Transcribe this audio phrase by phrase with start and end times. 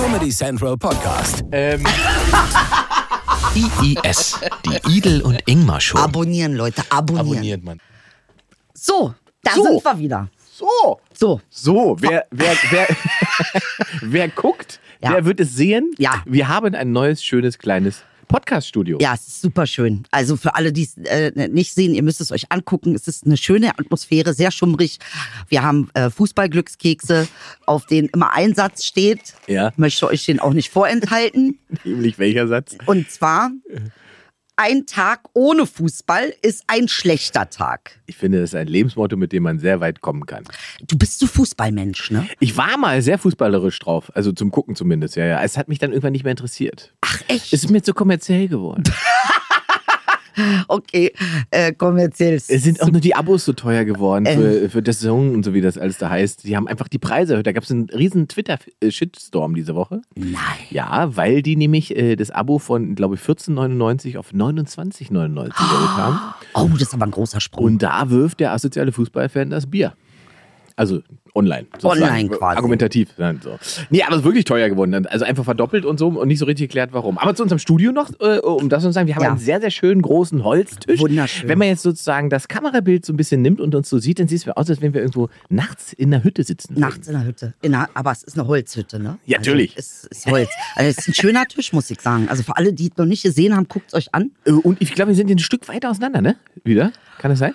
[0.00, 1.44] Comedy Central Podcast.
[1.52, 1.84] Ähm,
[3.54, 5.98] IIS, die Idel und Ingmar Show.
[5.98, 7.28] Abonnieren, Leute, abonnieren.
[7.28, 7.78] abonniert man.
[8.72, 9.62] So, da So.
[9.64, 10.28] sind wir wieder.
[10.56, 11.00] So.
[11.12, 12.88] So, So, wer, wer, wer,
[14.00, 15.12] wer guckt, Ja.
[15.12, 15.90] der wird es sehen.
[15.98, 16.22] Ja.
[16.24, 18.98] Wir haben ein neues, schönes, kleines Podcast-Studio.
[19.00, 20.04] ja, es ist super schön.
[20.12, 22.94] Also für alle, die es äh, nicht sehen, ihr müsst es euch angucken.
[22.94, 24.98] Es ist eine schöne Atmosphäre, sehr schummrig.
[25.48, 27.26] Wir haben äh, Fußballglückskekse,
[27.66, 29.34] auf denen immer ein Satz steht.
[29.48, 29.72] Ja.
[29.76, 31.58] Möchte euch den auch nicht vorenthalten.
[31.84, 32.78] Nämlich welcher Satz?
[32.86, 33.50] Und zwar,
[34.60, 37.98] ein Tag ohne Fußball ist ein schlechter Tag.
[38.04, 40.44] Ich finde, das ist ein Lebensmotto, mit dem man sehr weit kommen kann.
[40.86, 42.28] Du bist so Fußballmensch, ne?
[42.40, 45.42] Ich war mal sehr fußballerisch drauf, also zum Gucken zumindest, ja, ja.
[45.42, 46.92] Es hat mich dann irgendwann nicht mehr interessiert.
[47.00, 47.54] Ach echt?
[47.54, 48.84] Es ist mir zu kommerziell geworden.
[50.68, 51.12] Okay,
[51.50, 52.34] äh, kommerziell.
[52.34, 54.38] Es sind auch nur die Abos so teuer geworden Ähm.
[54.38, 56.44] für, für das Song und so, wie das alles da heißt.
[56.44, 57.46] Die haben einfach die Preise erhöht.
[57.46, 60.02] Da gab es einen riesen Twitter-Shitstorm diese Woche.
[60.14, 60.34] Nein.
[60.70, 66.18] Ja, weil die nämlich äh, das Abo von, glaube ich, 14,99 auf 29,99 erhöht haben.
[66.54, 67.64] Oh, das ist aber ein großer Sprung.
[67.64, 69.94] Und da wirft der asoziale Fußballfan das Bier.
[70.80, 71.02] Also
[71.34, 71.66] online.
[71.78, 72.02] sozusagen.
[72.10, 72.56] Online quasi.
[72.56, 73.10] Argumentativ.
[73.42, 73.58] So.
[73.90, 75.06] Nee, aber es ist wirklich teuer geworden.
[75.06, 77.18] Also einfach verdoppelt und so und nicht so richtig erklärt, warum.
[77.18, 79.28] Aber zu unserem Studio noch, äh, um das zu sagen, wir haben Ja.
[79.32, 80.98] einen sehr, sehr schönen großen Holztisch.
[80.98, 81.50] Wunderschön.
[81.50, 84.26] Wenn man jetzt sozusagen das Kamerabild so ein bisschen nimmt und uns so sieht, dann
[84.28, 86.80] sieht es mir aus, als wenn wir irgendwo nachts in der Hütte sitzen.
[86.80, 87.52] Nachts in der Hütte.
[87.60, 89.18] In der, aber es ist eine Holzhütte, ne?
[89.26, 89.76] Ja, natürlich.
[89.76, 90.48] Also, es ist Holz.
[90.76, 92.26] Also es ist ein schöner Tisch, muss ich sagen.
[92.30, 94.30] Also für alle, die es noch nicht gesehen haben, guckt es euch an.
[94.46, 96.36] Äh, Und ich glaube, wir sind ein Stück weiter auseinander, ne?
[96.64, 96.90] Wieder?
[97.18, 97.52] Kann das sein?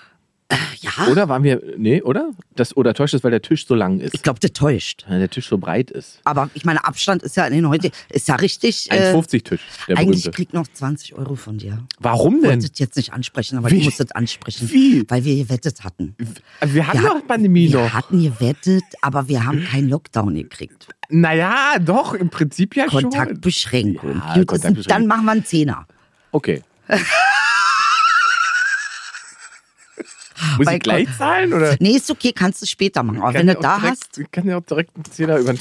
[0.79, 1.07] Ja.
[1.09, 2.29] Oder waren wir, nee, oder?
[2.55, 4.13] Das, oder täuscht es, weil der Tisch so lang ist?
[4.13, 5.03] Ich glaube, der täuscht.
[5.09, 6.19] Weil der Tisch so breit ist.
[6.23, 8.91] Aber ich meine, Abstand ist ja in den heute ist ja richtig.
[8.91, 10.31] Ein Äh, 50-Tisch, der eigentlich berühmte.
[10.31, 11.79] krieg noch 20 Euro von dir.
[11.99, 12.49] Warum Ich denn?
[12.51, 13.79] wollte es jetzt nicht ansprechen, aber Wie?
[13.79, 14.69] ich muss das ansprechen.
[14.71, 15.03] Wie?
[15.09, 16.15] Weil wir gewettet hatten.
[16.63, 17.93] Wir hatten Wir doch hat- Pandemie wir noch.
[17.93, 20.87] hatten gewettet, aber wir haben keinen Lockdown gekriegt.
[21.09, 23.03] Naja, doch, im Prinzip ja schon.
[23.03, 24.17] Kontaktbeschränkung.
[24.17, 24.83] Ja, Kontaktbeschränkung.
[24.87, 25.87] dann machen wir einen Zehner.
[26.31, 26.61] Okay.
[30.57, 31.53] Muss ich gleich zahlen?
[31.53, 31.75] Oder?
[31.79, 33.21] Nee, ist okay, kannst du später machen.
[33.21, 35.59] Aber wenn du da direkt, hast, Ich kann ja auch direkt einen Zehner über den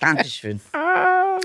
[0.00, 0.60] Dankeschön.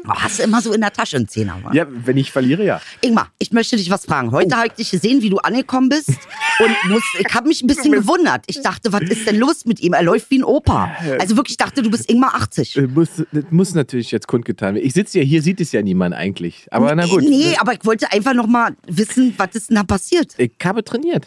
[0.05, 1.73] Oh, hast du immer so in der Tasche einen Zehner, wa?
[1.73, 2.79] Ja, wenn ich verliere, ja.
[3.01, 4.31] Ingmar, ich möchte dich was fragen.
[4.31, 4.57] Heute Oh.
[4.57, 6.09] habe ich dich gesehen, wie du angekommen bist
[6.59, 8.43] und muss, ich habe mich ein bisschen gewundert.
[8.47, 9.93] Ich dachte, was ist denn los mit ihm?
[9.93, 10.91] Er läuft wie ein Opa.
[11.19, 12.77] Also wirklich, ich dachte, du bist Ingmar 80.
[12.77, 14.85] Äh, Muss, das muss natürlich jetzt kundgetan werden.
[14.85, 16.67] Ich sitze ja hier, sieht es ja niemand eigentlich.
[16.69, 17.23] Aber na gut.
[17.23, 20.33] Nee, aber ich wollte einfach noch mal wissen, was ist denn da passiert?
[20.37, 21.25] Ich habe trainiert.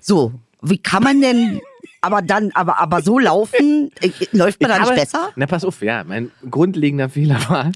[0.00, 0.32] So,
[0.62, 1.60] wie kann man denn
[2.04, 5.30] aber dann, aber, aber so laufen, äh, läuft man Ich da nicht besser?
[5.36, 7.72] Na, pass auf, ja, mein grundlegender Fehler war,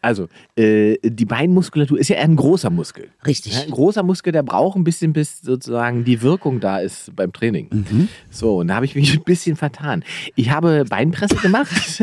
[0.00, 3.08] also, äh, die Beinmuskulatur ist ja eher ein großer Muskel.
[3.26, 3.54] Richtig.
[3.54, 7.32] Ja, ein großer Muskel, der braucht ein bisschen, bis sozusagen die Wirkung da ist beim
[7.32, 7.68] Training.
[7.70, 8.08] Mhm.
[8.30, 10.04] So, und da habe ich mich ein bisschen vertan.
[10.36, 12.02] Ich habe Beinpresse gemacht,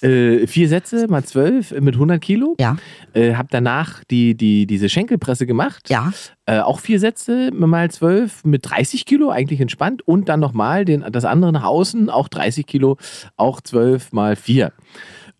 [0.02, 2.50] äh, vier Sätze mal zwölf mit 100 Kilo.
[2.50, 2.56] Mhm.
[2.58, 2.76] Ja.
[3.12, 5.90] Äh, habe danach die, die, diese Schenkelpresse gemacht.
[5.90, 6.12] Ja.
[6.46, 10.06] Äh, auch vier Sätze mal zwölf mit 30 Kilo, eigentlich entspannt.
[10.06, 12.98] Und dann nochmal den, das andere nach außen, auch 30 Kilo,
[13.36, 14.72] auch zwölf mal vier.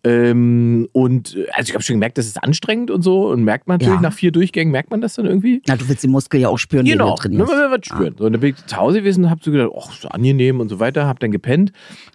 [0.03, 3.27] Ähm, und äh, also ich habe schon gemerkt, das ist anstrengend und so.
[3.29, 4.01] Und merkt man natürlich Ja.
[4.01, 5.61] nach vier Durchgängen, merkt man das dann irgendwie?
[5.67, 7.51] Na, du willst den Muskel ja auch spüren, Genau, wenn du trainierst.
[7.53, 8.15] man wird spüren.
[8.17, 10.59] So, und dann bin ich zu Hause gewesen und habe so gedacht, ach, so angenehm
[10.59, 11.71] und so weiter, habe dann gepennt.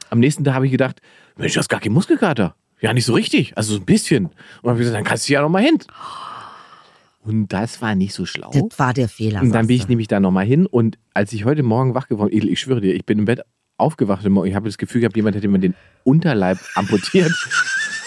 [0.09, 1.01] Am nächsten Tag habe ich gedacht,
[1.37, 2.55] Mensch, du hast gar keinen Muskelkater.
[2.81, 4.27] Ja, nicht so richtig, also so ein bisschen.
[4.63, 5.79] Und habe gesagt, dann kannst du ja noch mal hin.
[7.23, 8.51] Und das war nicht so schlau.
[8.53, 9.43] Das war der Fehler.
[9.43, 12.31] Und dann bin ich nämlich da nochmal hin und als ich heute Morgen wach geworden
[12.31, 13.43] bin, ich schwöre dir, ich bin im Bett
[13.77, 17.33] aufgewacht und ich habe das Gefühl gehabt, jemand hätte mir den Unterleib amputiert.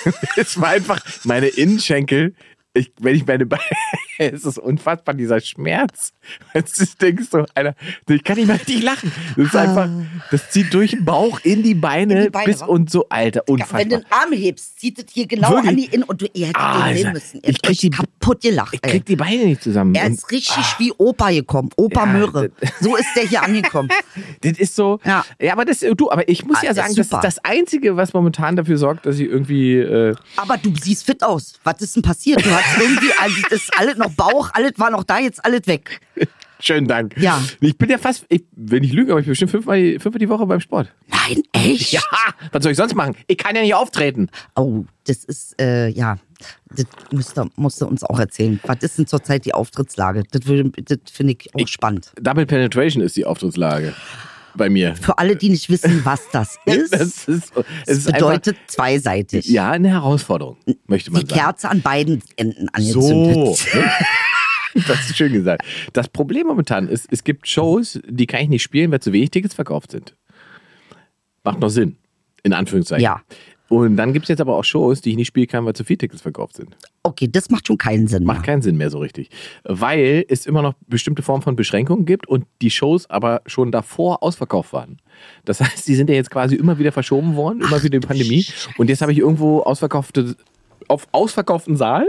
[0.36, 2.34] es war einfach meine Innenschenkel.
[2.74, 3.62] Ich, wenn ich meine Beine,
[4.34, 6.14] es ist unfassbar, dieser Schmerz.
[6.54, 7.76] Jetzt denkst du, Alter,
[8.08, 9.12] ich kann nicht mehr richtig lachen.
[9.36, 9.90] Das ist einfach,
[10.32, 12.66] das zieht durch den Bauch in die Beine, In die Beine, bis wa?
[12.66, 13.80] und so, Alter, Ja, unfassbar.
[13.82, 15.70] wenn du den Arm hebst, zieht es hier genau Wirklich?
[15.70, 17.38] an die Innen und du, ihr hättet Ah, den sehen müssen.
[17.44, 18.74] Ihr ich krieg die- kaputt gelacht.
[18.74, 18.92] ich ey.
[18.92, 19.94] krieg die Beine nicht zusammen.
[19.96, 21.70] Er Und- ist richtig wie Opa gekommen.
[21.76, 22.52] Opa Ja, Möhre.
[22.80, 23.90] So ist der hier angekommen.
[24.42, 25.00] Das ist so.
[25.06, 25.26] Ja.
[25.52, 28.56] aber das, du, aber ich muss Ah, ja sagen, das ist das Einzige, was momentan
[28.56, 29.76] dafür sorgt, dass ich irgendwie.
[29.78, 31.54] Äh, Aber du siehst fit aus.
[31.64, 32.46] Was ist denn passiert?
[32.46, 35.68] Du hast irgendwie, also das ist alles noch Bauch, alles war noch da, jetzt alles
[35.68, 36.00] weg.
[36.60, 37.16] schönen Dank.
[37.18, 37.42] Ja.
[37.60, 40.20] Ich bin ja fast, ich, wenn ich lüge, aber ich bin bestimmt fünfmal, die- fünfmal
[40.20, 40.94] die Woche beim Sport.
[41.08, 41.92] Nein, echt?
[41.92, 42.02] Ja,
[42.52, 43.16] was soll ich sonst machen?
[43.28, 44.30] Ich kann ja nicht auftreten.
[44.56, 46.18] Oh, das ist, äh, ja,
[46.76, 48.60] das musst du, musst du uns auch erzählen.
[48.66, 50.24] Was ist denn zurzeit die Auftrittslage?
[50.32, 52.12] Das, das finde ich auch spannend.
[52.22, 53.94] Double Penetration ist die Auftrittslage
[54.56, 54.96] bei mir.
[54.96, 57.54] Für alle, die nicht wissen, was das ist, Das ist,
[57.86, 59.46] es ist bedeutet zweiseitig.
[59.46, 60.58] einfach, ja eine Herausforderung,
[60.88, 61.40] möchte man die sagen.
[61.42, 63.00] Kerze an beiden Enden So.
[63.00, 63.76] angezündet.
[63.76, 63.92] ne?
[64.88, 65.64] Das ist schön gesagt.
[65.94, 69.30] Das Problem momentan ist, es gibt Shows, die kann ich nicht spielen, weil zu wenig
[69.30, 70.16] Tickets verkauft sind.
[71.44, 71.98] Macht noch Sinn.
[72.42, 73.04] In Anführungszeichen.
[73.04, 73.22] Ja.
[73.70, 75.84] Und dann gibt es jetzt aber auch Shows, die ich nicht spielen kann, weil zu
[75.84, 76.76] viele Tickets verkauft sind.
[77.06, 78.24] Okay, das macht schon keinen Sinn.
[78.24, 78.46] Macht mehr.
[78.46, 79.30] keinen Sinn mehr so richtig.
[79.66, 84.24] Weil es immer noch bestimmte Formen von Beschränkungen gibt und die Shows aber schon davor
[84.24, 85.00] ausverkauft waren.
[85.44, 88.46] Das heißt, die sind ja jetzt quasi immer wieder verschoben worden, immer wieder die Pandemie.
[88.78, 90.38] Und jetzt habe ich irgendwo ausverkaufte,
[90.88, 92.08] auf ausverkauften Saal.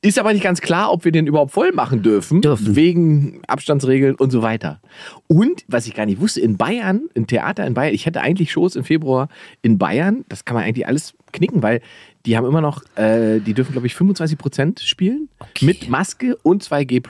[0.00, 2.76] Ist aber nicht ganz klar, ob wir den überhaupt voll machen dürfen, Dürfen.
[2.76, 4.80] wegen Abstandsregeln und so weiter.
[5.26, 8.52] Und, was ich gar nicht wusste, in Bayern, ein Theater in Bayern, ich hätte eigentlich
[8.52, 9.28] Shows im Februar
[9.60, 11.80] in Bayern, das kann man eigentlich alles knicken, weil
[12.28, 15.30] die haben immer noch, äh, die dürfen, glaube ich, 25 Prozent spielen
[15.62, 17.02] mit Maske und 2G+.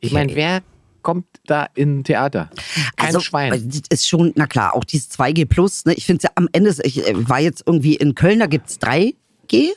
[0.00, 0.60] Ich meine, wer
[1.00, 2.50] kommt da in Theater?
[2.96, 3.50] Kein also, Schwein.
[3.50, 5.94] Das ist schon, na klar, auch dieses 2G Plus, ne?
[5.94, 9.70] Ich finde ja am Ende, ich äh, war jetzt irgendwie in Köln, da gibt's 3G.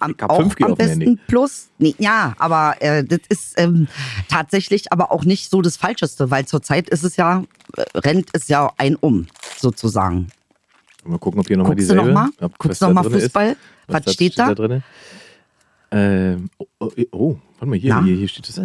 [0.00, 1.20] Am, auch 5G am besten.
[1.26, 1.68] Plus.
[1.78, 3.88] Nee, ja, aber äh, das ist ähm,
[4.28, 7.42] tatsächlich aber auch nicht so das Falscheste, weil zurzeit ist es ja,
[7.76, 9.26] äh, rennt es ja ein um,
[9.58, 10.28] sozusagen.
[11.04, 12.04] Mal gucken, ob hier nochmal dieselbe.
[12.06, 12.28] noch mal?
[12.40, 13.24] ob- Guckst was du da noch mal drin ist.
[13.24, 13.56] Fußball?
[13.88, 14.54] Was steht da?
[14.54, 14.82] drin?
[15.90, 18.60] Ähm, oh, oh, oh, warte mal, hier, hier, hier steht das.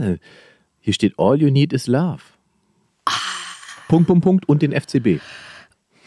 [0.80, 2.22] Hier steht All you need is love.
[3.88, 5.20] Punkt, Punkt, Punkt und den FCB.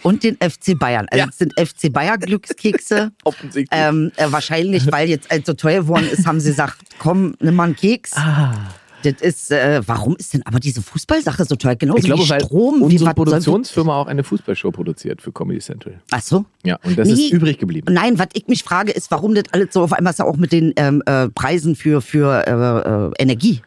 [0.02, 1.06] Und den FC Bayern.
[1.10, 1.28] Also Ja.
[1.28, 3.12] es sind FC Bayern Glückskekse.
[3.24, 3.68] Offensichtlich.
[3.78, 7.54] ähm, äh, wahrscheinlich, weil jetzt alles so teuer geworden ist, haben sie gesagt, komm, nimm
[7.54, 8.12] mal einen Keks.
[8.16, 8.54] Ah.
[9.02, 11.74] Das ist, äh, warum ist denn aber diese Fußballsache so teuer?
[11.76, 15.32] Genauso Ich glaube, wie weil Strom, wie unsere soll- Produktionsfirma auch eine Fußballshow produziert für
[15.32, 16.00] Comedy Central.
[16.10, 16.44] Ach so.
[16.64, 17.92] Ja, und das ist übrig geblieben.
[17.92, 20.36] Nein, was ich mich frage, ist, warum das alles so auf einmal ist ja auch
[20.36, 23.62] mit den ähm, äh, Preisen für, für äh, äh, Energie.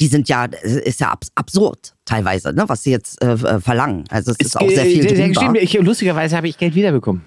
[0.00, 4.04] Die sind ja, äh, ist ja abs absurd teilweise, ne, was sie jetzt äh, verlangen.
[4.10, 5.60] Also es ist auch sehr viel drüber.
[5.60, 7.22] Ich, lustigerweise habe ich Geld wiederbekommen.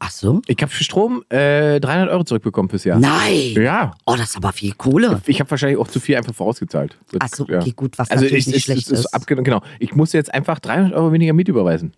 [0.00, 0.42] Ach so?
[0.46, 3.00] Ich habe für Strom äh, 300 Euro zurückbekommen fürs Jahr.
[3.00, 3.52] Nein.
[3.56, 3.92] Ja.
[4.06, 5.20] Oh, das ist aber viel Kohle.
[5.26, 6.96] Ich habe wahrscheinlich auch zu viel einfach vorausgezahlt.
[7.10, 9.12] Das- Ach so, okay, gut, was also natürlich ich, nicht ich, schlecht ist.
[9.12, 9.60] abge- genau.
[9.80, 11.94] Ich musste jetzt einfach 300 Euro weniger Miete überweisen.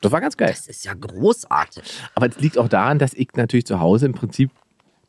[0.00, 0.48] Das war ganz geil.
[0.50, 1.82] Das ist ja großartig.
[2.14, 4.50] Aber es liegt auch daran, dass ich natürlich zu Hause im Prinzip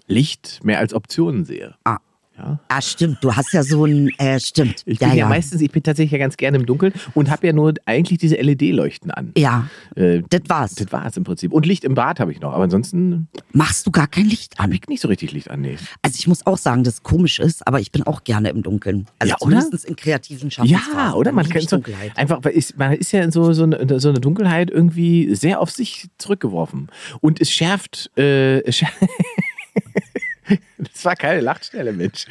[0.08, 1.76] Licht mehr als Optionen sehe.
[1.84, 1.98] Ah.
[2.38, 2.60] Ja.
[2.68, 3.20] Ah, stimmt.
[3.22, 4.84] Du hast ja so ein, äh, stimmt.
[4.86, 5.30] Ich ja, bin ja, ja.
[5.30, 8.36] meistens, ich bin tatsächlich ja ganz gerne im Dunkeln und habe ja nur eigentlich diese
[8.36, 9.32] LED-Leuchten an.
[9.38, 10.76] Ja, Äh, das war's.
[10.76, 11.54] das war es im Prinzip.
[11.54, 12.52] Und Licht im Bad habe ich noch.
[12.54, 14.66] Aber ansonsten Machst du gar kein Licht an?
[14.66, 15.62] habe ich nicht so richtig Licht an.
[15.62, 15.78] Nee.
[16.02, 18.64] Also ich muss auch sagen, dass es komisch ist, aber ich bin auch gerne im
[18.64, 19.06] Dunkeln.
[19.20, 20.94] Also Ja, zumindest in kreativen Schaffensphasen.
[20.98, 21.32] Ja, oder?
[21.32, 21.82] Man kennt ich so,
[22.16, 25.62] einfach, weil ist, man ist ja in so, so, eine, so eine Dunkelheit irgendwie sehr
[25.62, 26.90] auf sich zurückgeworfen.
[27.22, 28.90] Und es schärft, äh, es schär-
[30.78, 32.26] das war keine Lachstelle, Mensch.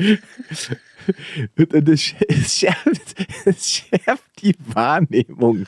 [2.29, 3.15] Es schärft,
[3.65, 5.67] schärft die Wahrnehmung.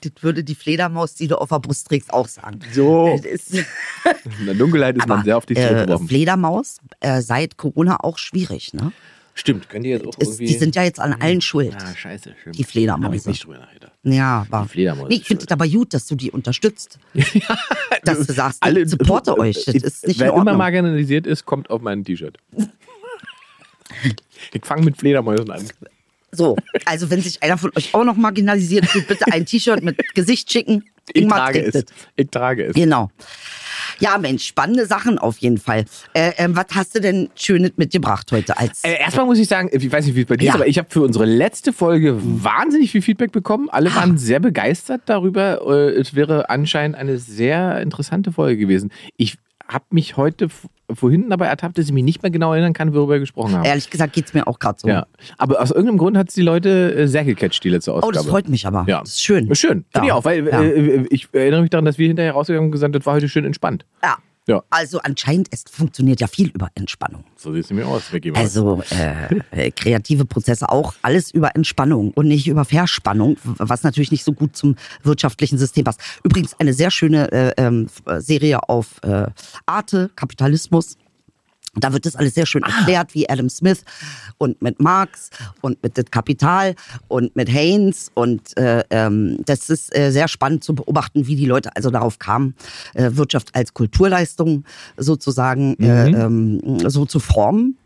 [0.00, 2.60] Das würde die Fledermaus, die du auf der Brust trägst, auch sagen.
[2.72, 3.18] So.
[3.22, 6.08] Das In der Dunkelheit ist man sehr auf dich äh, zurückgeworfen.
[6.08, 8.92] Fledermaus äh, seit Corona auch schwierig, ne?
[9.34, 10.46] Stimmt, könnt ihr jetzt auch Ist, irgendwie...
[10.46, 11.74] die sind ja jetzt an allen schuld.
[11.74, 12.34] Ah, scheiße.
[12.40, 12.58] Stimmt.
[12.58, 13.06] Die Fledermäuse.
[13.06, 13.92] Hab ich nicht drüber nachgedacht.
[14.02, 14.62] Ja, aber.
[14.64, 16.98] Die Fledermaus Nee, ist ich finde es aber gut, dass du die unterstützt.
[18.04, 19.64] dass du sagst, Alle, ich supporte euch.
[19.64, 22.36] Das ist nicht in Wer immer marginalisiert ist, kommt auf mein T-Shirt.
[24.52, 25.66] ich fange mit Fledermäusen an.
[26.30, 26.56] So,
[26.86, 30.52] also wenn sich einer von euch auch noch marginalisiert fühlt, bitte ein T-Shirt mit Gesicht
[30.52, 30.84] schicken.
[31.12, 31.74] Ich Ingmar trage es.
[31.74, 31.84] es.
[32.16, 32.74] Ich trage es.
[32.74, 33.10] Genau.
[33.98, 35.84] Ja, Mensch, spannende Sachen auf jeden Fall.
[36.14, 39.68] Äh, ähm, was hast du denn Schönes mitgebracht heute als Äh, erstmal muss ich sagen,
[39.72, 40.50] ich weiß nicht, wie es bei dir Ja.
[40.52, 43.68] ist, aber ich habe für unsere letzte Folge wahnsinnig viel Feedback bekommen.
[43.70, 45.60] Alle waren sehr begeistert darüber.
[45.66, 48.90] Äh, Es wäre anscheinend eine sehr interessante Folge gewesen.
[49.16, 49.36] Ich
[49.68, 50.48] habe mich heute
[50.96, 53.64] vorhin dabei ertappt, dass ich mich nicht mehr genau erinnern kann, worüber wir gesprochen haben.
[53.64, 54.88] Ehrlich gesagt geht's mir auch gerade so.
[54.88, 55.06] Ja,
[55.38, 58.14] aber aus irgendeinem Grund hat es die Leute äh, sehr gecatcht, die letzte Oh, Ausgabe.
[58.14, 58.84] das freut mich aber.
[58.88, 59.00] Ja.
[59.00, 59.48] Das ist schön.
[59.50, 60.04] Ist Schön, finde Ja.
[60.04, 60.62] ich auch, weil Ja.
[60.62, 63.28] äh, ich erinnere mich daran, dass wir hinterher rausgegangen und gesagt haben, das war heute
[63.28, 63.84] schön entspannt.
[64.02, 64.16] Ja.
[64.48, 64.62] Ja.
[64.70, 67.24] Also anscheinend es funktioniert ja viel über Entspannung.
[67.36, 68.10] So sieht es mir aus.
[68.12, 68.32] Mal.
[68.34, 74.10] Also äh, äh, kreative Prozesse auch alles über Entspannung und nicht über Verspannung, was natürlich
[74.10, 76.00] nicht so gut zum wirtschaftlichen System passt.
[76.24, 79.26] Übrigens eine sehr schöne äh, ähm, Serie auf äh,
[79.66, 80.96] Arte, Kapitalismus.
[81.74, 83.82] Da wird das alles sehr schön erklärt, wie Adam Smith
[84.36, 85.30] und mit Marx
[85.62, 86.74] und mit Kapital
[87.08, 88.10] und mit Haynes.
[88.12, 92.18] Und äh, ähm, das ist äh, sehr spannend zu beobachten, wie die Leute also darauf
[92.18, 92.54] kamen,
[92.92, 94.64] äh, Wirtschaft als Kulturleistung
[94.98, 96.60] sozusagen äh, ähm,
[96.90, 97.78] so zu formen,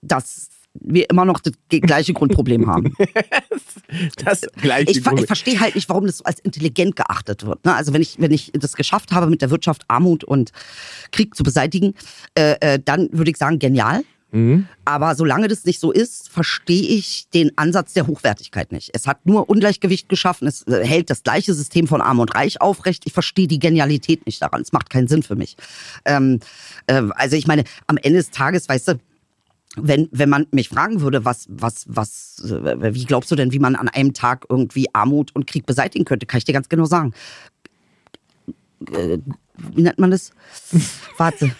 [0.00, 0.50] dass
[0.80, 2.94] wir immer noch das gleiche Grundproblem haben.
[4.24, 7.64] das gleiche Ich, Grund- ich verstehe halt nicht, warum das so als intelligent geachtet wird.
[7.64, 7.74] Ne?
[7.74, 10.52] Also wenn ich, wenn ich das geschafft habe, mit der Wirtschaft Armut und
[11.12, 11.94] Krieg zu beseitigen,
[12.36, 14.02] äh, äh, dann würde ich sagen, genial.
[14.32, 14.66] Mhm.
[14.84, 18.90] Aber solange das nicht so ist, verstehe ich den Ansatz der Hochwertigkeit nicht.
[18.92, 22.60] Es hat nur Ungleichgewicht geschaffen, es äh, hält das gleiche System von Arm und Reich
[22.60, 23.04] aufrecht.
[23.06, 24.62] Ich verstehe die Genialität nicht daran.
[24.62, 25.56] Es macht keinen Sinn für mich.
[26.04, 26.40] Ähm,
[26.88, 28.94] äh, also ich meine, am Ende des Tages, weißt du,
[29.76, 33.58] wenn, wenn man mich fragen würde, was, was, was, äh, wie glaubst du denn, wie
[33.58, 36.84] man an einem Tag irgendwie Armut und Krieg beseitigen könnte, kann ich dir ganz genau
[36.84, 37.12] sagen.
[38.92, 39.18] Äh,
[39.74, 40.32] Wie nennt man das?
[41.18, 41.50] Warte.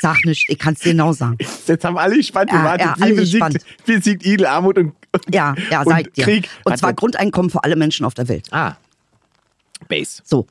[0.00, 1.36] Sag nicht, ich kann es dir genau sagen.
[1.66, 2.86] Jetzt haben alle gespannt Ja, gewartet.
[2.86, 3.64] ja, alle wie, besiegt, gespannt.
[3.84, 6.14] besiegt Idel Armut und, und, Ja, ja, und.
[6.14, 6.48] Krieg?
[6.64, 7.00] Und zwar Warte.
[7.00, 8.46] Grundeinkommen für alle Menschen auf der Welt.
[8.52, 8.76] Ah.
[9.88, 10.22] Base.
[10.24, 10.46] So.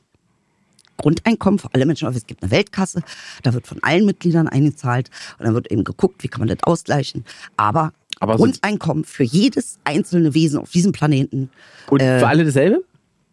[1.00, 2.08] Grundeinkommen für alle Menschen.
[2.08, 3.02] Es gibt eine Weltkasse,
[3.42, 6.58] da wird von allen Mitgliedern eingezahlt und dann wird eben geguckt, wie kann man das
[6.62, 7.24] ausgleichen.
[7.56, 11.50] Aber, Aber Grundeinkommen für jedes einzelne Wesen auf diesem Planeten
[11.88, 12.84] Und Äh, für alle dasselbe?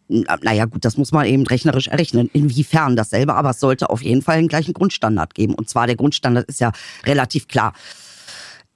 [0.08, 4.00] Na- Naja, gut, das muss man eben rechnerisch errechnen, inwiefern dasselbe, aber es sollte auf
[4.02, 5.54] jeden Fall einen gleichen Grundstandard geben.
[5.54, 6.72] Und zwar der Grundstandard ist ja
[7.04, 7.74] relativ klar.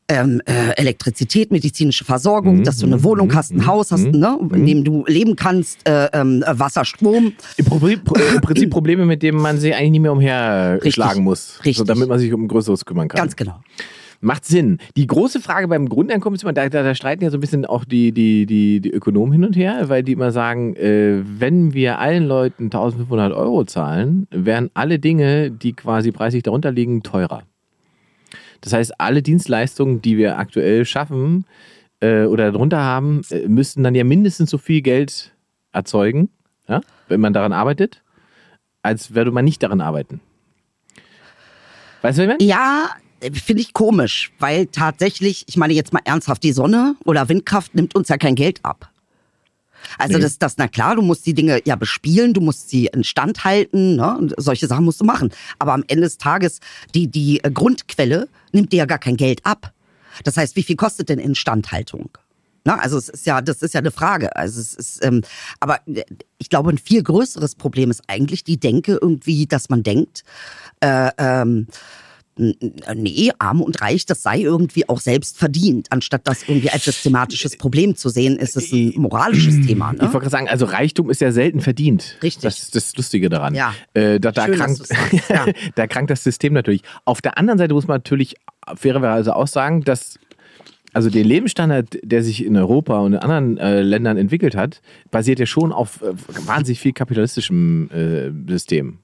[0.09, 4.66] Ähm, äh, Elektrizität, medizinische Versorgung, dass du eine Wohnung hast, ein Haus hast, ne, in
[4.66, 7.32] dem du leben kannst, äh, ähm, äh, Wasser, Strom.
[7.56, 11.61] Im, Pro Im Prinzip Probleme, mit denen man sich eigentlich nicht mehr umherschlagen muss.
[11.61, 11.78] Richtig.
[11.78, 13.18] So, damit man sich um Größeres kümmern kann.
[13.18, 13.61] Ganz genau.
[14.25, 14.78] Macht Sinn.
[14.97, 17.66] Die große Frage beim Grundeinkommen ist immer, da, da, da streiten ja so ein bisschen
[17.66, 21.75] auch die, die, die, die Ökonomen hin und her, weil die immer sagen, äh, wenn
[21.75, 27.42] wir allen Leuten 1500 Euro zahlen, wären alle Dinge, die quasi preislich darunter liegen, teurer.
[28.62, 31.45] Das heißt, alle Dienstleistungen, die wir aktuell schaffen
[32.00, 35.33] äh, oder darunter haben, äh, müssten dann ja mindestens so viel Geld
[35.73, 36.31] erzeugen,
[36.69, 38.02] ja, wenn man daran arbeitet,
[38.83, 40.21] als würde man nicht daran arbeiten.
[42.02, 42.47] Weißt du, was ich?
[42.47, 42.90] Ja,
[43.33, 47.95] finde ich komisch, weil tatsächlich, ich meine jetzt mal ernsthaft, die Sonne oder Windkraft nimmt
[47.95, 48.91] uns ja kein Geld ab.
[49.98, 50.22] Also Nee.
[50.22, 53.96] das, das, na klar, du musst die Dinge ja bespielen, du musst sie instand halten,
[53.96, 54.16] ne?
[54.18, 55.30] und solche Sachen musst du machen.
[55.58, 56.60] Aber am Ende des Tages,
[56.94, 59.72] die, die Grundquelle nimmt dir ja gar kein Geld ab.
[60.24, 62.10] Das heißt, wie viel kostet denn Instandhaltung?
[62.64, 64.36] Na, also es ist ja, das ist ja eine Frage.
[64.36, 65.22] Also es ist, ähm,
[65.58, 66.04] aber äh,
[66.38, 70.22] ich glaube, ein viel größeres Problem ist eigentlich die Denke irgendwie, dass man denkt,
[70.80, 71.66] äh, ähm,
[72.36, 77.56] nee, arm und reich, das sei irgendwie auch selbst verdient, anstatt das irgendwie als systematisches
[77.56, 79.92] Problem zu sehen, ist es ein moralisches Thema.
[79.92, 80.20] Ich wollte Ne?
[80.20, 82.18] gerade sagen, also Reichtum ist ja selten verdient.
[82.22, 82.42] Richtig.
[82.42, 83.54] Das ist das Lustige daran.
[83.54, 83.74] Ja.
[83.94, 84.82] Äh, da, da, Schön, krankt,
[85.28, 85.46] ja.
[85.74, 86.82] da krankt das System natürlich.
[87.04, 88.36] Auf der anderen Seite muss man natürlich
[88.76, 90.18] fairerweise auch sagen, dass
[90.94, 95.38] also der Lebensstandard, der sich in Europa und in anderen äh, Ländern entwickelt hat, basiert
[95.38, 96.12] ja schon auf äh,
[96.46, 98.98] wahnsinnig viel kapitalistischem äh, System.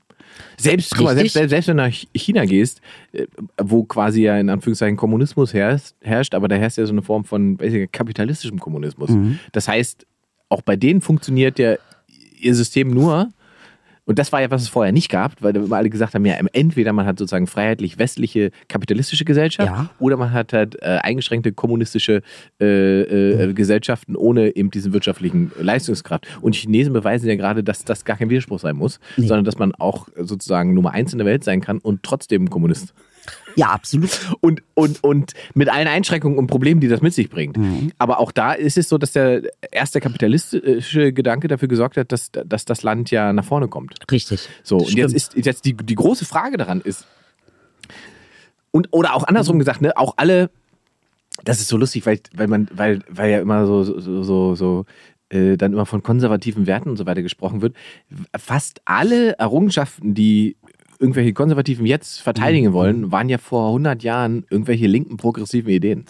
[0.57, 2.81] Selbst, guck mal, selbst, selbst, selbst wenn du nach China gehst,
[3.13, 3.27] äh,
[3.63, 7.25] wo quasi ja in Anführungszeichen Kommunismus herrscht, herrscht aber da herrscht ja so eine Form
[7.25, 9.11] von ich, kapitalistischem Kommunismus.
[9.53, 10.07] Das heißt,
[10.49, 11.77] auch bei denen funktioniert ja
[12.41, 13.29] ihr System nur,
[14.09, 16.35] und das war ja, was es vorher nicht gab, weil immer alle gesagt haben, ja,
[16.55, 19.91] entweder man hat sozusagen freiheitlich-westliche kapitalistische Gesellschaft Ja.
[19.99, 22.23] oder man hat halt äh, eingeschränkte kommunistische
[22.59, 22.65] äh,
[23.03, 26.27] äh, Gesellschaften ohne eben diesen wirtschaftlichen Leistungskraft.
[26.41, 29.59] Und die Chinesen beweisen ja gerade, dass das gar kein Widerspruch sein muss, sondern dass
[29.59, 32.95] man auch sozusagen Nummer eins in der Welt sein kann und trotzdem Kommunist.
[33.59, 34.21] Ja, absolut.
[34.41, 37.59] Und, und, und mit allen Einschränkungen und Problemen, die das mit sich bringt.
[37.99, 42.31] Aber auch da ist es so, dass der erste kapitalistische Gedanke dafür gesorgt hat, dass,
[42.31, 43.95] dass das Land ja nach vorne kommt.
[44.13, 44.49] Richtig.
[44.63, 47.05] So, und jetzt ist jetzt die, die große Frage daran ist,
[48.71, 50.51] und, oder auch andersrum gesagt, ne, auch alle,
[51.43, 54.85] das ist so lustig, weil, weil man, weil, weil ja immer so, so, so, so
[55.31, 57.75] äh, dann immer von konservativen Werten und so weiter gesprochen wird.
[58.37, 60.57] Fast alle Errungenschaften, die
[60.99, 62.23] irgendwelche Konservativen jetzt Mhm.
[62.25, 66.05] verteidigen wollen, waren ja vor 100 Jahren irgendwelche linken progressiven Ideen.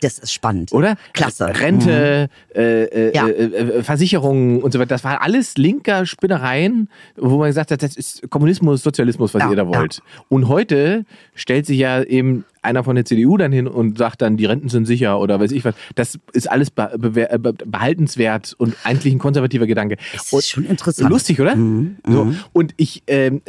[0.00, 0.72] Das ist spannend.
[0.72, 0.96] Oder?
[1.12, 1.46] Klasse.
[1.58, 3.26] Rente, äh, äh, Ja.
[3.26, 4.90] äh, äh, Versicherungen und so weiter.
[4.90, 9.50] Das war alles linker Spinnereien, wo man gesagt hat, das ist Kommunismus, Sozialismus, was Ja,
[9.50, 9.68] ihr da ja.
[9.68, 10.00] wollt.
[10.28, 11.04] Und heute
[11.34, 14.68] stellt sich ja eben einer von der CDU dann hin und sagt dann, die Renten
[14.68, 15.74] sind sicher oder weiß ich was.
[15.94, 19.96] Das ist alles äh, behaltenswert und eigentlich ein konservativer Gedanke.
[20.12, 21.08] Das ist schon interessant.
[21.10, 21.56] Lustig, oder?
[21.56, 22.34] Mhm, So.
[22.52, 23.42] Und ich, ähm,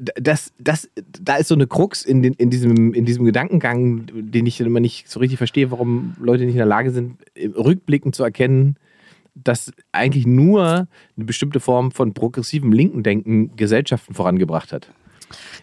[0.00, 0.88] das, das,
[1.20, 4.80] da ist so eine Krux in, den, in, diesem, in diesem Gedankengang, den ich immer
[4.80, 8.76] nicht so richtig verstehe, warum Leute nicht in der Lage sind, rückblickend zu erkennen,
[9.34, 14.90] dass eigentlich nur eine bestimmte Form von progressivem linken Denken Gesellschaften vorangebracht hat.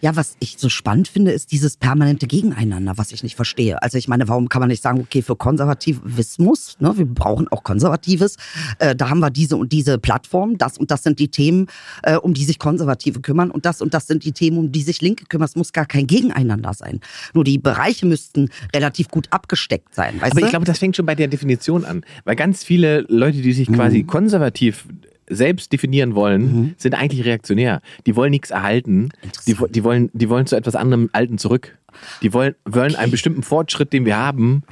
[0.01, 3.81] Ja, was ich so spannend finde, ist dieses permanente Gegeneinander, was ich nicht verstehe.
[3.81, 7.63] Also ich meine, warum kann man nicht sagen, okay, für Konservativismus, ne, wir brauchen auch
[7.63, 8.37] Konservatives,
[8.79, 11.67] äh, da haben wir diese und diese Plattform, das und das sind die Themen,
[12.03, 14.81] äh, um die sich Konservative kümmern und das und das sind die Themen, um die
[14.81, 15.45] sich Linke kümmern.
[15.45, 16.99] Es muss gar kein Gegeneinander sein.
[17.33, 20.19] Nur die Bereiche müssten relativ gut abgesteckt sein.
[20.21, 20.45] Aber du?
[20.45, 22.05] ich glaube, das fängt schon bei der Definition an.
[22.25, 24.85] Weil ganz viele Leute, die sich quasi konservativ
[25.29, 27.81] selbst definieren wollen, sind eigentlich reaktionär.
[28.05, 29.09] Die wollen nichts erhalten.
[29.47, 31.77] Die, die, wollen, die wollen zu etwas anderem Alten zurück.
[32.21, 34.63] Die wollen, wollen einen bestimmten Fortschritt, den wir haben,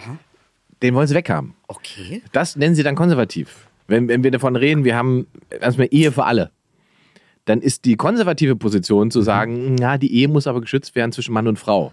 [0.82, 1.54] den wollen sie weghaben.
[1.68, 2.22] okay.
[2.32, 3.68] Das nennen sie dann konservativ.
[3.88, 5.28] Wenn, wenn wir davon reden, wir haben
[5.60, 6.52] erstmal Ehe für alle,
[7.46, 11.34] dann ist die konservative Position zu sagen, ja, die Ehe muss aber geschützt werden zwischen
[11.34, 11.92] Mann und Frau.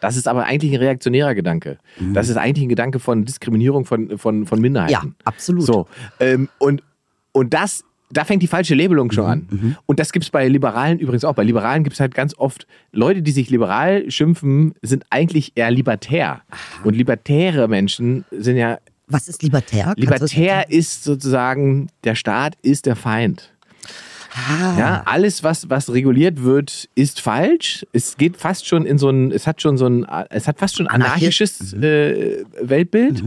[0.00, 1.78] Das ist aber eigentlich ein reaktionärer Gedanke.
[2.14, 4.92] Das ist eigentlich ein Gedanke von Diskriminierung von, von, von Minderheiten.
[4.92, 5.64] Ja, absolut.
[5.64, 5.86] So,
[6.20, 6.82] ähm, und,
[7.32, 9.76] und das, da fängt die falsche Labelung schon an.
[9.86, 11.34] Und das gibt es bei Liberalen übrigens auch.
[11.34, 15.70] Bei Liberalen gibt es halt ganz oft Leute, die sich liberal schimpfen, sind eigentlich eher
[15.70, 16.42] libertär.
[16.84, 19.94] Und libertäre Menschen sind ja Was ist libertär?
[19.96, 23.52] Libertär ist sozusagen, der Staat ist der Feind.
[24.32, 27.84] Ah, Ja, alles, was, was reguliert wird, ist falsch.
[27.92, 30.76] Es geht fast schon in so ein, es hat schon so ein, es hat fast
[30.76, 31.40] schon Anarchisch.
[31.40, 33.22] anarchisches äh, Weltbild.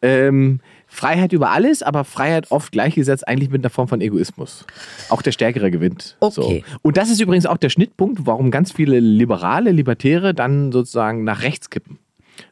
[0.00, 4.64] Ähm, Freiheit über alles, aber Freiheit oft gleichgesetzt eigentlich mit einer Form von Egoismus.
[5.10, 6.16] Auch der Stärkere gewinnt.
[6.20, 6.64] Okay.
[6.66, 6.78] So.
[6.82, 11.42] Und das ist übrigens auch der Schnittpunkt, warum ganz viele Liberale, Libertäre dann sozusagen nach
[11.42, 11.98] rechts kippen.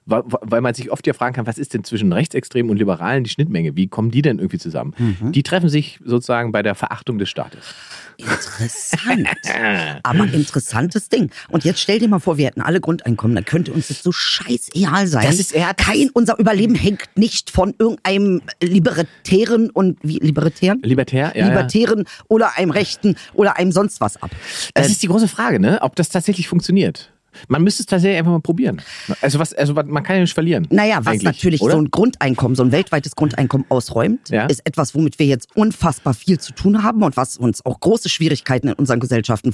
[0.04, 3.30] Weil, man sich oft ja fragen kann, was ist denn zwischen Rechtsextremen und Liberalen die
[3.30, 3.76] Schnittmenge?
[3.76, 4.94] Wie kommen die denn irgendwie zusammen?
[4.98, 5.32] Mhm.
[5.32, 7.74] Die treffen sich sozusagen bei der Verachtung des Staates.
[8.18, 9.28] Interessant.
[10.02, 11.30] Aber interessantes Ding.
[11.50, 14.12] Und jetzt stell dir mal vor, wir hätten alle Grundeinkommen, dann könnte uns das so
[14.12, 15.26] scheißegal sein.
[15.26, 20.80] Das ist eher- Kein, unser Überleben hängt nicht von irgendeinem Libertären und, wie, Libertären?
[20.82, 21.48] Libertär, ja, ja.
[21.48, 24.30] Libertären oder einem Rechten oder einem sonst was ab.
[24.74, 25.78] Das ist die große Frage, ne?
[25.82, 27.12] ob das tatsächlich funktioniert.
[27.48, 28.80] Man müsste es tatsächlich einfach mal probieren.
[29.20, 30.66] Also was, also man kann ja nicht verlieren.
[30.70, 31.72] Naja, was natürlich oder?
[31.74, 34.46] so ein Grundeinkommen, so ein weltweites Grundeinkommen ausräumt, Ja.
[34.46, 38.08] ist etwas, womit wir jetzt unfassbar viel zu tun haben und was uns auch große
[38.08, 39.52] Schwierigkeiten in unseren Gesellschaften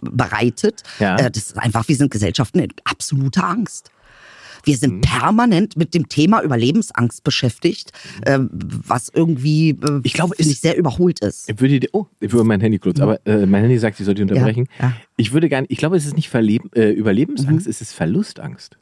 [0.00, 0.82] bereitet.
[0.98, 1.16] Ja.
[1.16, 3.90] Äh, Das ist einfach, wir sind Gesellschaften in absoluter Angst.
[4.64, 5.00] Wir sind Mhm.
[5.02, 7.92] permanent mit dem Thema Überlebensangst beschäftigt,
[8.24, 11.48] äh, was irgendwie, äh, Ich glaube, ich, sehr überholt ist.
[11.48, 14.22] Ich würde, oh, ich würde mein Handy kurz, aber äh, mein Handy sagt, ich sollte
[14.22, 14.68] unterbrechen.
[14.78, 14.92] Ja, ja.
[15.16, 17.70] Ich würde nicht, ich glaube, es ist nicht Verleben, äh, Überlebensangst, Mhm.
[17.70, 18.78] es ist Verlustangst.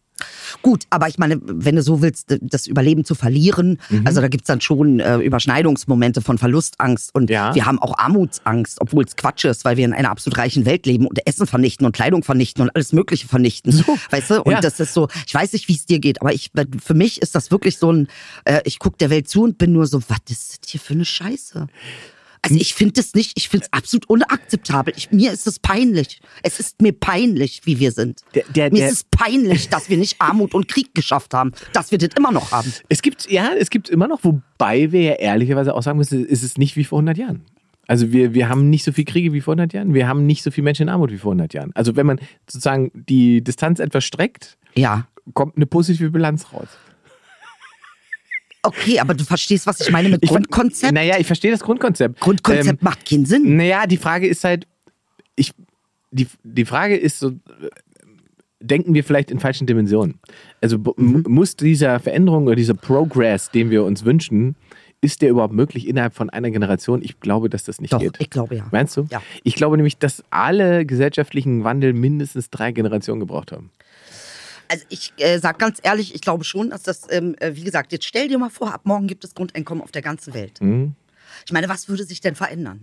[0.62, 4.06] Gut, aber ich meine, wenn du so willst, das Überleben zu verlieren, Mhm.
[4.06, 7.54] also da gibt's dann schon äh, Überschneidungsmomente von Verlustangst und Ja.
[7.54, 10.86] wir haben auch Armutsangst, obwohl es Quatsch ist, weil wir in einer absolut reichen Welt
[10.86, 13.72] leben und Essen vernichten und Kleidung vernichten und alles Mögliche vernichten.
[13.72, 13.98] So.
[14.10, 14.42] Weißt du?
[14.42, 14.60] Und Ja.
[14.60, 16.50] das ist so, ich weiß nicht, wie es dir geht, aber ich,
[16.82, 18.08] für mich ist das wirklich so ein,
[18.44, 20.94] äh, ich guck der Welt zu und bin nur so, was ist das hier für
[20.94, 21.66] eine Scheiße?
[22.42, 24.94] Also ich finde das nicht, ich finde es absolut unakzeptabel.
[24.96, 26.20] Ich, mir ist es peinlich.
[26.42, 28.20] Es ist mir peinlich, wie wir sind.
[28.34, 31.52] Der- der- mir der- ist es peinlich, dass wir nicht Armut und Krieg geschafft haben,
[31.74, 32.72] dass wir das immer noch haben.
[32.88, 36.42] Es gibt, ja, es gibt immer noch, wobei wir ja ehrlicherweise auch sagen müssen, ist
[36.42, 37.42] es nicht wie vor 100 Jahren.
[37.86, 40.42] Also wir, wir haben nicht so viel Kriege wie vor 100 Jahren, wir haben nicht
[40.42, 41.72] so viel Menschen in Armut wie vor 100 Jahren.
[41.74, 45.08] Also wenn man sozusagen die Distanz etwas streckt, Ja.
[45.34, 46.68] kommt eine positive Bilanz raus.
[48.62, 50.92] Okay, aber du verstehst, was ich meine mit Ich Grundkonzept?
[50.92, 52.20] Naja, ich verstehe das Grundkonzept.
[52.20, 53.56] Grundkonzept macht keinen Sinn.
[53.56, 54.66] Naja, die Frage ist halt,
[55.36, 55.52] ich,
[56.10, 57.32] die, die Frage ist so,
[58.60, 60.20] denken wir vielleicht in falschen Dimensionen?
[60.60, 61.24] Also Mhm.
[61.28, 64.56] muss dieser Veränderung oder dieser Progress, den wir uns wünschen,
[65.00, 67.00] ist der überhaupt möglich innerhalb von einer Generation?
[67.02, 68.16] Ich glaube, dass das nicht Doch, geht.
[68.18, 68.66] ich glaube ja.
[68.70, 69.06] Meinst du?
[69.10, 69.22] Ja.
[69.44, 73.70] Ich glaube nämlich, dass alle gesellschaftlichen Wandel mindestens drei Generationen gebraucht haben.
[74.70, 77.90] Also ich äh, sag ganz ehrlich, ich glaube schon, dass das, ähm, äh, wie gesagt,
[77.92, 80.60] jetzt stell dir mal vor, ab morgen gibt es Grundeinkommen auf der ganzen Welt.
[80.60, 80.94] Mhm.
[81.44, 82.80] Ich meine, was würde sich denn verändern?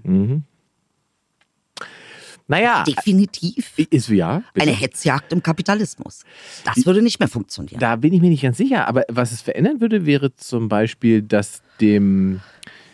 [2.47, 4.43] Naja, Definitiv ist ja.
[4.53, 4.67] bitte.
[4.67, 6.23] eine Hetzjagd im Kapitalismus.
[6.63, 7.79] Das würde nicht mehr funktionieren.
[7.79, 11.21] Da bin ich mir nicht ganz sicher, aber was es verändern würde, wäre zum Beispiel,
[11.21, 12.41] dass dem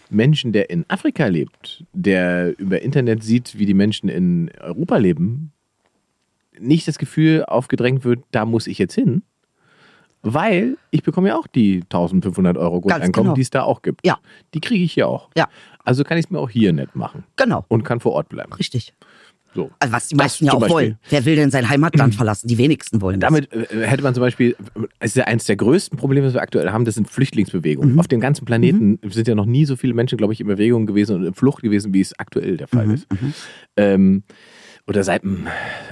[0.10, 5.53] Menschen, der in Afrika lebt, der über Internet sieht, wie die Menschen in Europa leben,
[6.60, 9.24] nicht das Gefühl aufgedrängt wird, da muss ich jetzt hin,
[10.22, 13.36] weil ich bekomme ja auch die 1500 Euro Grundeinkommen, genau.
[13.36, 14.06] die es da auch gibt.
[14.06, 14.20] Ja.
[14.54, 15.30] Die kriege ich hier auch.
[15.38, 15.48] Ja.
[15.84, 18.54] Also kann ich es mir auch hier nett machen Genau, und kann vor Ort bleiben.
[18.54, 18.94] richtig.
[19.56, 19.70] So.
[19.80, 20.76] Also was die meisten ja auch Beispiel.
[20.76, 21.00] wollen.
[21.10, 22.48] Wer will denn sein Heimatland verlassen?
[22.48, 23.28] Die wenigsten wollen das.
[23.28, 24.56] Damit äh, hätte man zum Beispiel,
[25.00, 28.00] es ist ja eines der größten Probleme, was wir aktuell haben, das sind Flüchtlingsbewegungen.
[28.00, 30.88] Auf dem ganzen Planeten sind ja noch nie so viele Menschen, glaube ich, in Bewegung
[30.88, 33.06] gewesen und in Flucht gewesen, wie es aktuell der Fall ist.
[33.78, 34.24] Ähm,
[34.88, 35.48] oder seit, dem-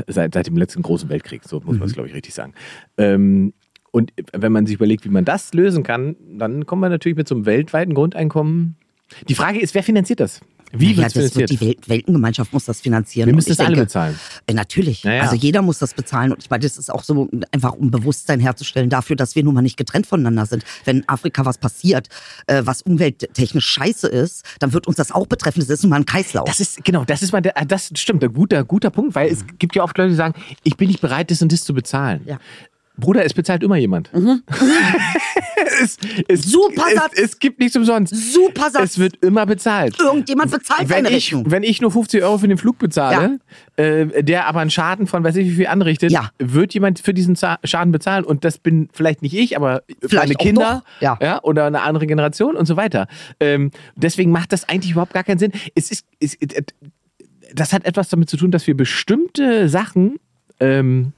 [0.07, 2.53] seit, seit dem letzten großen Weltkrieg, so muss man es, glaube ich, richtig sagen.
[2.97, 3.53] Ähm,
[3.91, 7.27] und wenn man sich überlegt, wie man das lösen kann, dann kommt man natürlich mit
[7.27, 8.75] so einem weltweiten Grundeinkommen.
[9.27, 10.39] Die Frage ist, wer finanziert das?
[10.73, 11.49] Wie ja, wird das es finanziert?
[11.49, 13.27] wird die Welt Weltengemeinschaft muss das finanzieren.
[13.27, 14.19] Wir müssen das alle denke, bezahlen.
[14.47, 15.03] Äh, natürlich.
[15.03, 15.21] Ja, ja.
[15.23, 16.31] Also jeder muss das bezahlen.
[16.31, 19.53] Und ich meine, das ist auch so einfach, um Bewusstsein herzustellen dafür, dass wir nun
[19.53, 20.63] mal nicht getrennt voneinander sind.
[20.85, 22.07] Wenn in Afrika was passiert,
[22.47, 25.59] äh, was umwelttechnisch scheiße ist, dann wird uns das auch betreffen.
[25.59, 26.45] Das ist nun mal ein Kreislauf.
[26.45, 29.45] Das ist, genau, das ist mal, der, das stimmt, ein guter, guter Punkt, weil es
[29.59, 32.21] gibt ja oft Leute, die sagen, ich bin nicht bereit, das und das zu bezahlen.
[32.25, 32.39] Ja.
[32.97, 34.11] Bruder, es bezahlt immer jemand.
[35.81, 37.13] es, es, Super Satz.
[37.13, 38.13] es, es gibt nichts umsonst.
[38.33, 38.83] Super Satz.
[38.83, 39.99] Es wird immer bezahlt.
[39.99, 41.49] Irgendjemand bezahlt Wenn seine ich, Rechnung.
[41.49, 43.39] wenn ich nur 50 Euro für den Flug bezahle,
[43.77, 46.29] äh, der aber einen Schaden von weiß ich wie viel anrichtet, Ja.
[46.39, 50.35] wird jemand für diesen Schaden bezahlen und das bin vielleicht nicht ich, aber Vielleicht meine
[50.35, 51.19] Kinder doch.
[51.21, 51.41] Ja.
[51.43, 53.07] oder eine andere Generation und so weiter.
[53.39, 55.51] Ähm, deswegen macht das eigentlich überhaupt gar keinen Sinn.
[55.75, 56.63] Es ist, es, äh,
[57.53, 60.17] das hat etwas damit zu tun, dass wir bestimmte Sachen
[60.59, 61.13] ähm,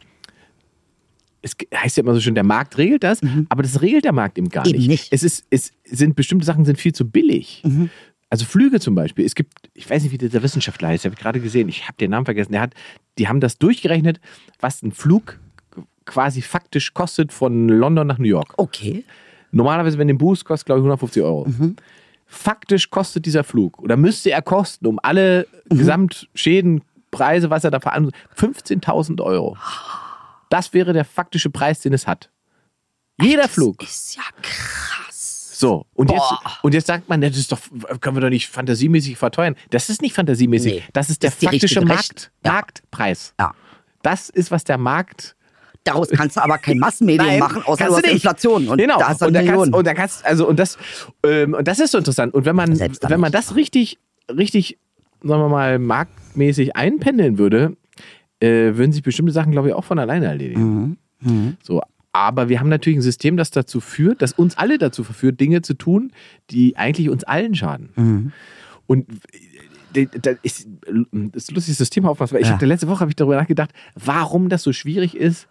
[1.44, 4.38] es heißt ja immer so schön, der Markt regelt das, aber das regelt der Markt
[4.38, 4.70] eben gar Mhm.
[4.74, 4.88] Eben nicht.
[4.90, 5.12] nicht.
[5.12, 5.16] Mhm.
[5.16, 7.62] Es ist, es sind bestimmte Sachen sind viel zu billig.
[8.30, 9.26] Also Flüge zum Beispiel.
[9.26, 11.98] Es gibt, ich weiß nicht, wie dieser Wissenschaftler heißt, habe ich gerade gesehen, ich habe
[12.00, 12.54] den Namen vergessen.
[12.54, 12.74] Der hat,
[13.20, 14.20] die haben das durchgerechnet,
[14.60, 15.38] was ein Flug
[16.06, 18.54] quasi faktisch kostet von London nach New York.
[18.58, 19.04] Okay.
[19.52, 21.48] Normalerweise, wenn den Boost kostet, glaube ich, 150 Euro.
[22.26, 27.80] Faktisch kostet dieser Flug, oder müsste er kosten, um alle Gesamtschäden, Preise, was er da
[27.80, 29.56] verantwortet, 15.000 Euro.
[30.54, 32.30] Das wäre der faktische Preis, den es hat.
[33.20, 33.82] Jeder Flug.
[33.82, 35.58] Ist ja krass.
[35.60, 37.60] So, und jetzt, und jetzt sagt man, das ist doch,
[38.02, 39.56] können wir doch nicht fantasiemäßig verteuern.
[39.72, 40.74] Das ist nicht fantasiemäßig.
[40.74, 42.32] Nee, das ist der das ist faktische Markt.
[42.46, 42.52] Ja.
[42.52, 43.34] Marktpreis.
[43.40, 43.56] Ja.
[44.04, 45.36] Das ist, was der Markt
[45.86, 48.06] Daraus kannst du aber kein Massenmedien Nein, machen, außer du hast.
[48.06, 48.68] Inflation.
[48.68, 49.00] Und genau.
[49.00, 50.78] da hast du und, da kannst, und da kannst, also und das,
[51.26, 52.32] ähm, und das ist so interessant.
[52.36, 53.34] Und wenn man, wenn man nicht.
[53.34, 53.98] das richtig,
[54.30, 54.78] richtig,
[55.24, 57.76] sagen wir mal, marktmäßig einpendeln würde,
[58.44, 60.98] äh, würden sich bestimmte Sachen, glaube ich, auch von alleine erledigen.
[61.22, 61.58] Mhm.
[61.64, 61.82] So.
[62.12, 65.62] Aber wir haben natürlich ein System, das dazu führt, das uns alle dazu verführt, Dinge
[65.62, 66.12] zu tun,
[66.52, 67.90] die eigentlich uns allen schaden.
[67.96, 68.32] Mhm.
[68.86, 69.08] Und
[69.96, 70.08] äh,
[70.44, 72.54] ist, das ist lustig, das Thema aufmachst, weil ich Ja.
[72.56, 75.48] habe letzte Woche habe ich darüber nachgedacht, warum das so schwierig ist,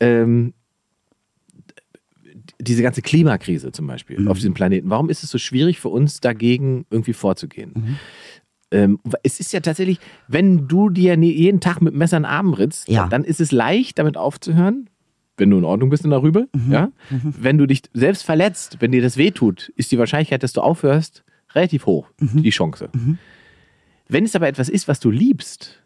[0.00, 0.52] ähm,
[2.60, 4.28] diese ganze Klimakrise zum Beispiel Mhm.
[4.28, 4.90] auf diesem Planeten.
[4.90, 7.72] Warum ist es so schwierig für uns dagegen irgendwie vorzugehen?
[7.74, 7.96] Mhm.
[8.70, 12.52] Ähm, es ist ja tatsächlich, wenn du dir jeden Tag mit Messer in den Arm
[12.52, 13.08] ritzt, Ja.
[13.08, 14.90] dann ist es leicht, damit aufzuhören,
[15.38, 16.48] wenn du in Ordnung bist in der Rübe.
[16.54, 16.72] Mhm.
[16.72, 16.90] Ja?
[17.10, 21.24] Wenn du dich selbst verletzt, wenn dir das wehtut, ist die Wahrscheinlichkeit, dass du aufhörst,
[21.54, 22.42] relativ hoch, Mhm.
[22.42, 22.90] die Chance.
[24.08, 25.82] Wenn es aber etwas ist, was du liebst,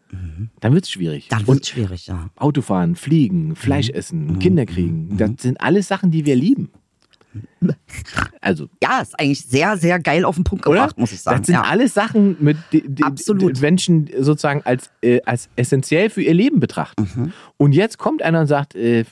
[0.59, 1.27] dann wird es schwierig.
[1.29, 2.29] Dann wird schwierig, ja.
[2.35, 6.69] Autofahren, Fliegen, Fleisch essen, Kinder kriegen, das sind alles Sachen, die wir lieben.
[8.41, 10.81] Also, Ja, ist eigentlich sehr, sehr geil auf den Punkt oder?
[10.81, 11.39] gebracht, muss ich sagen.
[11.39, 11.61] Das sind ja.
[11.61, 12.83] alles Sachen, mit die
[13.61, 17.09] Menschen sozusagen als, äh, als essentiell für ihr Leben betrachten.
[17.15, 17.33] Mhm.
[17.57, 19.05] Und jetzt kommt einer und sagt, äh,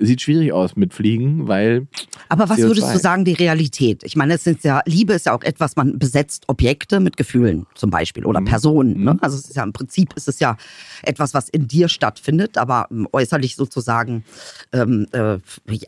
[0.00, 1.86] sieht schwierig aus mit Fliegen, weil
[2.28, 2.62] Aber was CO2.
[2.68, 4.02] würdest du sagen, die Realität?
[4.02, 7.66] Ich meine, es sind ja, Liebe ist ja auch etwas, man besetzt Objekte mit Gefühlen
[7.74, 8.28] zum Beispiel Mhm.
[8.28, 9.04] oder Personen.
[9.04, 9.16] Ne?
[9.20, 10.56] Also es ist ja im Prinzip ist es ja
[11.04, 14.24] etwas, was in dir stattfindet, aber ähm, äußerlich sozusagen
[14.72, 15.38] ähm, äh,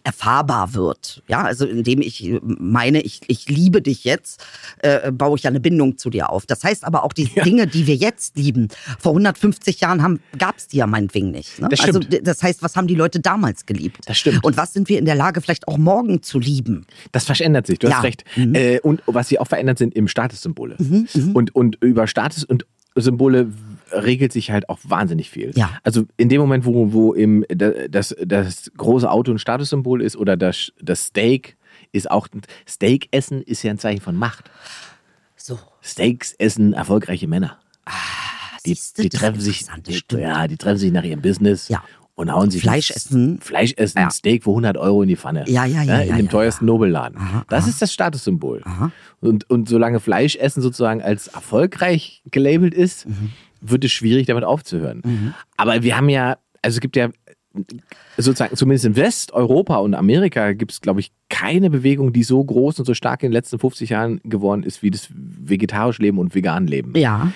[0.04, 1.22] erfahrbar wird.
[1.28, 4.42] Ja, also indem ich äh, meine, ich, ich liebe dich jetzt,
[4.78, 6.46] äh, baue ich ja eine Bindung zu dir auf.
[6.46, 10.68] Das heißt aber auch die Dinge, die wir jetzt lieben, vor 150 Jahren gab es
[10.68, 11.58] die ja meinetwegen nicht.
[11.60, 11.68] Ne?
[11.70, 13.98] Das also das heißt, was haben die Leute damals geliebt?
[14.06, 14.44] Das stimmt.
[14.44, 16.87] Und was sind wir in der Lage, vielleicht auch morgen zu lieben?
[17.12, 17.96] Das verändert sich, du Ja.
[17.96, 18.24] hast recht.
[18.37, 18.54] Mhm.
[18.54, 20.76] Äh, und was sie auch verändert sind im Statussymbole.
[21.34, 23.52] Und, und über Status und Symbole
[23.92, 25.52] regelt sich halt auch wahnsinnig viel.
[25.54, 25.70] Ja.
[25.82, 27.14] Also in dem Moment, wo, wo
[27.48, 31.56] da- das, das große Auto ein Statussymbol ist oder das, das Steak
[31.94, 32.28] ist auch,
[32.68, 34.50] Steak essen ist ja ein Zeichen von Macht.
[35.37, 35.59] So.
[35.83, 37.59] Steaks essen erfolgreiche Männer.
[38.66, 39.66] Die, siehste, die das treffen sich,
[40.11, 41.85] die, ja, die treffen sich nach ihrem Business Ja.
[42.14, 43.40] und hauen sich Fleisch ein- essen.
[43.40, 44.11] Fleisch essen, Ja.
[44.11, 45.44] Steak für 100 Euro in die Pfanne.
[45.46, 47.18] Ja, ja, ja, In ja, dem ja, teuersten Nobelladen.
[47.50, 48.62] das ist das Statussymbol.
[49.20, 53.33] Und, und solange Fleisch essen sozusagen als erfolgreich gelabelt ist, Mhm.
[53.61, 55.35] wird es schwierig, damit aufzuhören.
[55.59, 57.11] Aber wir haben ja, also es gibt ja
[58.16, 62.78] sozusagen, zumindest in Westeuropa und Amerika gibt es, glaube ich, keine Bewegung, die so groß
[62.80, 66.34] und so stark in den letzten 50 Jahren geworden ist, wie das vegetarische Leben und
[66.34, 66.96] vegan Leben.
[66.96, 67.32] Ja.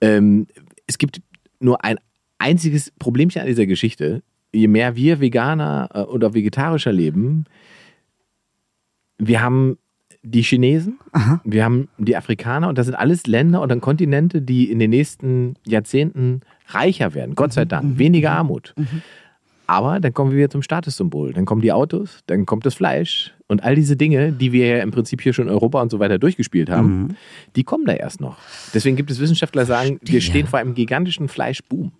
[0.00, 0.46] Ähm,
[0.86, 1.20] es gibt
[1.60, 1.96] nur ein
[2.38, 4.22] einziges Problemchen an dieser Geschichte.
[4.52, 7.44] Je mehr wir Veganer äh, oder Vegetarischer leben,
[9.18, 9.78] wir haben
[10.22, 10.98] die Chinesen,
[11.44, 14.90] wir haben die Afrikaner und das sind alles Länder und dann Kontinente, die in den
[14.90, 17.34] nächsten Jahrzehnten reicher werden.
[17.36, 17.98] Gott sei Dank.
[17.98, 18.74] Weniger Armut.
[19.66, 21.32] Aber dann kommen wir wieder zum Statussymbol.
[21.32, 24.82] Dann kommen die Autos, dann kommt das Fleisch und all diese Dinge, die wir ja
[24.82, 27.16] im Prinzip hier schon in Europa und so weiter durchgespielt haben,
[27.56, 28.38] die kommen da erst noch.
[28.74, 31.92] Deswegen gibt es Wissenschaftler, die sagen, wir stehen vor einem gigantischen Fleischboom.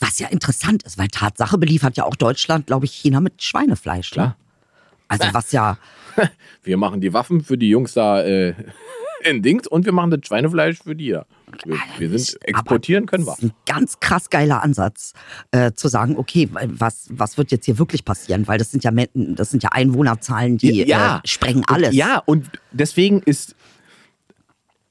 [0.00, 4.10] Was ja interessant ist, weil Tatsache beliefert ja auch Deutschland, glaube ich, China mit Schweinefleisch.
[4.10, 4.14] ne?
[4.14, 4.36] Klar.
[5.08, 5.78] Also was ja,
[6.62, 8.54] Wir machen die Waffen für die Jungs da äh,
[9.24, 11.26] in Dings und wir machen das Schweinefleisch für die da.
[11.64, 13.32] Wir, wir sind, exportieren können wir.
[13.32, 15.12] das ist ein ganz krass geiler Ansatz,
[15.50, 18.46] äh, zu sagen, okay, was, was wird jetzt hier wirklich passieren?
[18.48, 21.18] Weil das sind ja, das sind ja Einwohnerzahlen, die Ja.
[21.18, 21.94] äh, sprengen alles.
[21.94, 23.54] Ja, und deswegen ist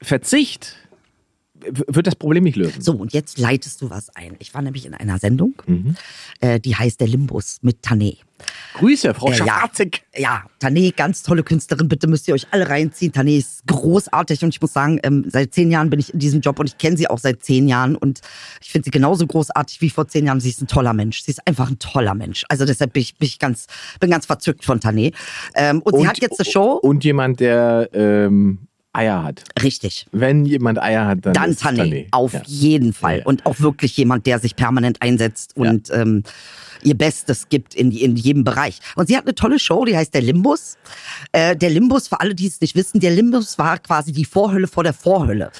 [0.00, 0.76] Verzicht
[1.68, 2.80] wird das Problem nicht lösen.
[2.82, 4.36] So, und jetzt leitest du was ein.
[4.38, 5.96] Ich war nämlich in einer Sendung, Mhm.
[6.40, 8.16] äh, die heißt Der Limbus mit Tané.
[8.74, 9.46] Grüße, Frau Äh, ja.
[9.46, 10.02] Schafatzig.
[10.16, 11.88] Ja, Tané, ganz tolle Künstlerin.
[11.88, 13.12] Bitte müsst ihr euch alle reinziehen.
[13.12, 16.40] Tané ist großartig und ich muss sagen, ähm, seit zehn Jahren bin ich in diesem
[16.40, 18.20] Job und ich kenne sie auch seit zehn Jahren und
[18.60, 20.40] ich finde sie genauso großartig wie vor zehn Jahren.
[20.40, 21.22] Sie ist ein toller Mensch.
[21.22, 22.44] Sie ist einfach ein toller Mensch.
[22.48, 23.66] Also deshalb bin ich, bin ich ganz,
[24.00, 25.14] bin ganz verzückt von Tané.
[25.54, 26.72] Ähm, und, sie hat jetzt eine Show.
[26.72, 29.42] Und jemand, der ähm, Eier hat.
[29.62, 30.06] Richtig.
[30.12, 32.06] Wenn jemand Eier hat, dann, Dann Tané, Tané.
[32.10, 32.42] auf Ja.
[32.46, 33.20] jeden Fall.
[33.20, 33.24] Ja.
[33.24, 36.24] Und auch wirklich jemand, der sich permanent einsetzt und ähm,
[36.82, 38.80] ihr Bestes gibt in, in jedem Bereich.
[38.96, 40.76] Und sie hat eine tolle Show, die heißt Der Limbus.
[41.30, 44.66] Äh, der Limbus, für alle, die es nicht wissen, der Limbus war quasi die Vorhölle
[44.66, 45.52] vor der Vorhölle.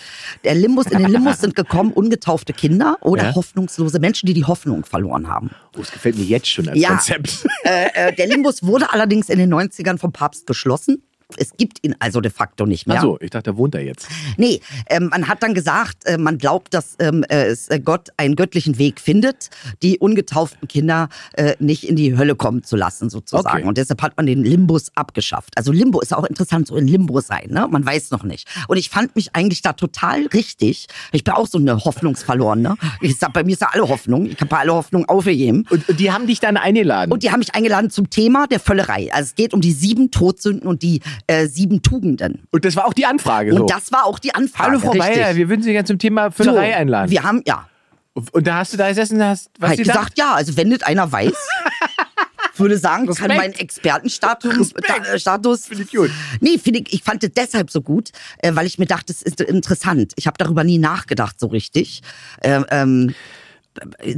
[0.45, 4.85] Der Limbus, in den Limbus sind gekommen ungetaufte Kinder oder hoffnungslose Menschen, die die Hoffnung
[4.85, 5.51] verloren haben.
[5.77, 6.83] Oh, es gefällt mir jetzt schon als.
[6.83, 7.47] Konzept.
[7.65, 11.03] Äh, äh, der Limbus wurde allerdings in den 90ern vom Papst geschlossen.
[11.39, 12.99] Es gibt ihn also de facto nicht mehr.
[12.99, 14.09] Ach so, ich dachte, da wohnt er jetzt.
[14.37, 18.37] Nee, ähm, man hat dann gesagt, äh, man glaubt, dass ähm, äh, äh, Gott einen
[18.37, 19.51] göttlichen Weg findet,
[19.83, 23.59] die ungetauften Kinder äh, nicht in die Hölle kommen zu lassen, sozusagen.
[23.59, 23.67] Okay.
[23.67, 25.53] Und deshalb hat man den Limbus abgeschafft.
[25.57, 27.67] Also Limbo ist auch interessant, so in Limbo sein, ne?
[27.71, 28.49] Man weiß noch nicht.
[28.69, 30.87] Und ich fand mich eigentlich da total richtig.
[31.13, 32.77] Ich bin auch so eine Hoffnungsverlorene.
[33.01, 34.27] Ich sag, bei mir ist ja alle Hoffnung.
[34.27, 35.67] Ich habe alle Hoffnung aufgegeben.
[35.71, 37.13] Und, und die haben dich dann eingeladen.
[37.13, 39.13] Und die haben mich eingeladen zum Thema der Völlerei.
[39.13, 42.47] Also es geht um die sieben Todsünden und die äh, sieben Tugenden.
[42.51, 43.53] Und das war auch die Anfrage.
[43.55, 43.63] so.
[43.63, 44.71] Und das war auch die Anfrage.
[44.71, 45.15] Hallo Frau richtig.
[45.15, 47.11] Bayer, wir würden Sie gerne zum Thema Füllerei So, einladen.
[47.11, 47.69] Wir haben, ja,
[48.15, 51.11] Und da hast du da gesessen, hast was halt gesagt, ja, also wenn das einer
[51.11, 51.33] weiß,
[52.57, 53.37] würde sagen, kann Respekt.
[53.39, 55.07] mein Expertenstatus, Respekt.
[55.09, 56.11] äh, Status, Finde ich gut.
[56.41, 59.23] Nee, finde ich, ich fand es deshalb so gut, äh, weil ich mir dachte, es
[59.23, 60.13] ist interessant.
[60.17, 62.03] Ich habe darüber nie nachgedacht so richtig.
[62.43, 63.15] Ähm, ähm,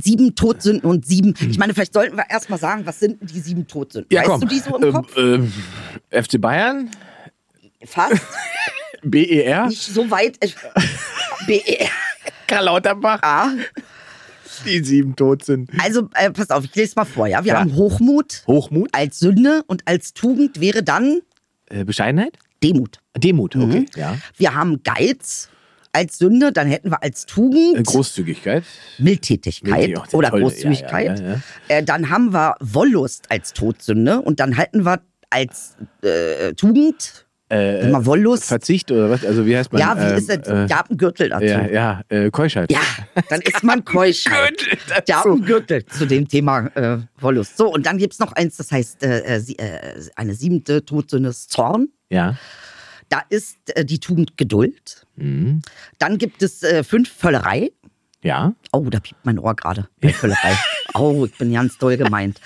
[0.00, 1.34] sieben Todsünden und sieben.
[1.48, 4.08] Ich meine, vielleicht sollten wir erstmal sagen, was sind denn die sieben Todsünden?
[4.12, 4.40] Ja, weißt komm.
[4.40, 5.16] du die so im ähm, Kopf?
[5.16, 5.52] Ähm,
[6.10, 6.90] FC Bayern,
[7.84, 8.20] Fast.
[9.02, 10.38] BER, Nicht so weit.
[10.42, 10.48] äh,
[11.46, 11.88] BER.
[12.46, 13.48] Karl Lauterbach,
[14.64, 15.70] die sieben tot sind.
[15.78, 17.44] Also, äh, pass auf, ich lese mal vor, ja.
[17.44, 17.60] Wir Ja.
[17.60, 21.20] haben Hochmut Hochmut, als Sünde und als Tugend wäre dann
[21.70, 22.98] äh, Bescheidenheit, Demut.
[23.16, 23.86] Demut, okay, Mhm.
[23.96, 24.16] ja.
[24.36, 25.48] Wir haben Geiz
[25.94, 28.64] als Sünde, dann hätten wir als Tugend Äh, Großzügigkeit,
[28.98, 31.20] Mildtätigkeit Mildtätig- auch sehr oder toll, Großzügigkeit.
[31.20, 31.32] ja, ja,
[31.68, 31.76] ja.
[31.78, 37.86] Äh, dann haben wir Wollust als Todsünde und dann hätten wir als äh, Tugend äh,
[37.86, 38.44] immer Wollust.
[38.44, 39.24] Verzicht oder was?
[39.24, 39.80] Also wie heißt man?
[39.80, 40.48] ja, wie ähm, ist das?
[40.48, 41.44] Äh, Gürtel dazu.
[41.44, 42.72] ja, ja, äh, Keuschheit.
[42.72, 42.80] Ja,
[43.28, 44.24] dann ist man keusch.
[45.44, 47.56] Gürtel zu dem Thema äh, Wollust.
[47.56, 51.88] So, und dann gibt's noch eins, das heißt äh, äh, eine siebente Todsünde ist Zorn.
[52.10, 52.36] Ja.
[53.14, 55.06] Da ist äh, die Tugend Geduld.
[55.14, 55.62] Mhm.
[56.00, 57.70] Dann gibt es äh, fünf Völlerei.
[58.24, 58.54] Ja.
[58.72, 59.88] Oh, da piept mein Ohr gerade.
[60.00, 60.58] Bei Völlerei.
[60.94, 62.40] oh, ich bin ganz doll gemeint.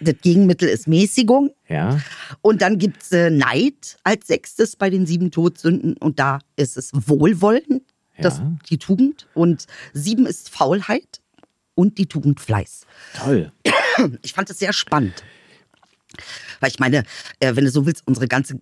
[0.00, 1.50] Das Gegenmittel ist Mäßigung.
[1.68, 2.00] Ja.
[2.40, 5.94] Und dann gibt's äh, Neid als sechstes bei den sieben Todsünden.
[5.98, 7.84] Und da ist es Wohlwollen,
[8.18, 8.56] das, Ja.
[8.70, 9.26] die Tugend.
[9.34, 11.20] Und sieben ist Faulheit
[11.74, 12.86] und die Tugend Fleiß.
[13.14, 13.52] Toll.
[14.22, 15.22] Ich fand es sehr spannend.
[16.60, 17.04] Weil ich meine,
[17.40, 18.60] äh, wenn du so willst, unsere ganze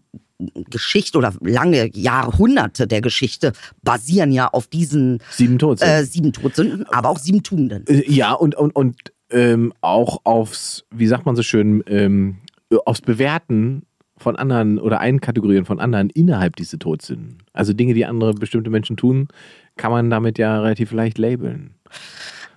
[0.70, 5.88] Geschichte oder lange Jahrhunderte der Geschichte basieren ja auf diesen Sieben tot sind.
[5.88, 7.86] äh, sieben Todsünden, aber auch sieben Tugenden.
[7.86, 8.96] Äh, Ja, und, und, und
[9.30, 12.38] ähm, auch aufs, wie sagt man so schön, ähm,
[12.84, 13.86] aufs Bewerten
[14.18, 17.38] von anderen oder Einkategorieren von anderen innerhalb dieser Todsünden.
[17.52, 19.28] Also Dinge, die andere bestimmte Menschen tun,
[19.76, 21.74] kann man damit ja relativ leicht labeln.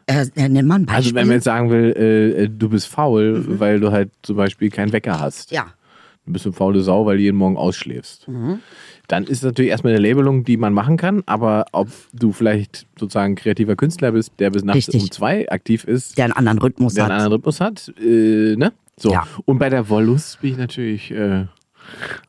[0.09, 0.95] Äh, nenn mal ein Beispiel.
[0.95, 4.37] Also wenn man jetzt sagen will, äh, äh, du bist faul, weil du halt zum
[4.37, 5.51] Beispiel keinen Wecker hast.
[5.51, 5.67] ja,
[6.25, 8.27] Du bist eine faule Sau, weil du jeden Morgen ausschläfst.
[9.07, 12.85] Dann ist es natürlich erstmal eine Labelung, die man machen kann, aber ob du vielleicht
[12.99, 15.01] sozusagen kreativer Künstler bist, der bis nachts Richtig.
[15.03, 17.11] um zwei aktiv ist, der einen anderen Rhythmus der hat.
[17.11, 18.73] einen anderen Rhythmus hat, äh, ne?
[18.97, 19.11] So.
[19.11, 19.25] Ja.
[19.45, 21.45] Und bei der Wollust bin ich natürlich äh,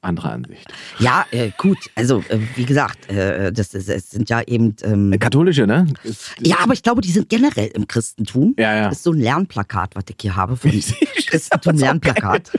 [0.01, 0.73] anderer Ansicht.
[0.99, 1.79] Ja, äh, gut.
[1.95, 4.75] Also, äh, wie gesagt, äh, das, das, das sind ja eben.
[4.83, 5.87] Ähm, Katholische, ne?
[6.03, 8.55] Ist- ja, aber ich glaube, die sind generell im Christentum.
[8.59, 8.89] Ja, ja.
[8.89, 10.57] Das ist so ein Lernplakat, was ich hier habe.
[10.57, 12.51] Von Ich sehe schon, Christentum das ist auch Lernplakat.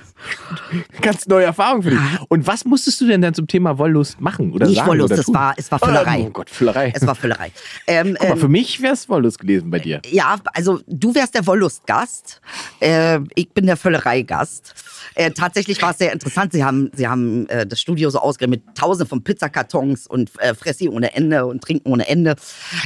[1.01, 1.99] Ganz neue Erfahrung für dich.
[2.29, 4.51] Und was musstest du denn dann zum Thema Wollust machen?
[4.53, 6.25] Oder Nicht sagen Wollust, oder das war- es war Völlerei.
[6.27, 6.91] Oh Gott, Völlerei.
[6.95, 7.51] Es war Völlerei.
[7.87, 10.01] Ähm, Guck mal, ähm, für mich wäre es Wollust gewesen bei dir.
[10.09, 12.41] Ja, also du wärst der Wollust-Gast.
[12.79, 14.75] Äh, ich bin der Völlerei-Gast.
[15.15, 16.53] Äh, tatsächlich war es sehr interessant.
[16.53, 20.53] Sie haben, sie haben äh, das Studio so ausgeräumt mit tausenden von Pizzakartons und äh,
[20.53, 22.35] Fressi ohne Ende und Trinken ohne Ende.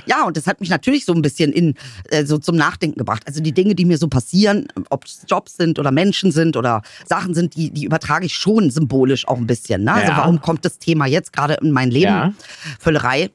[0.05, 1.75] Ja, und das hat mich natürlich so ein bisschen in
[2.09, 3.23] äh, so zum Nachdenken gebracht.
[3.25, 6.81] Also die Dinge, die mir so passieren, ob es Jobs sind oder Menschen sind oder
[7.07, 9.83] Sachen sind, die, die übertrage ich schon symbolisch auch ein bisschen.
[9.83, 9.93] Ne?
[9.93, 10.17] Also Ja.
[10.17, 12.05] warum kommt das Thema jetzt gerade in mein Leben?
[12.05, 12.33] Ja.
[12.79, 13.29] Völlerei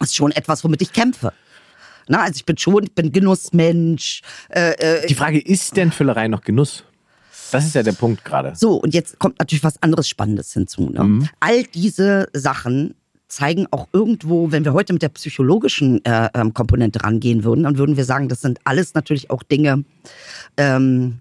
[0.00, 1.32] ist schon etwas, womit ich kämpfe.
[2.08, 4.22] Na, also ich bin schon, ich bin Genussmensch.
[4.48, 4.72] Äh,
[5.02, 6.84] äh, Die Frage, ist denn Völlerei noch Genuss?
[7.52, 8.54] Das ist ja der Punkt gerade.
[8.56, 10.90] so, und jetzt kommt natürlich was anderes Spannendes hinzu.
[10.90, 11.04] Ne?
[11.04, 11.28] Mhm.
[11.40, 12.94] All diese Sachen
[13.28, 17.78] zeigen auch irgendwo, wenn wir heute mit der psychologischen äh, ähm, Komponente rangehen würden, dann
[17.78, 19.84] würden wir sagen, das sind alles natürlich auch Dinge,
[20.58, 21.18] ähm,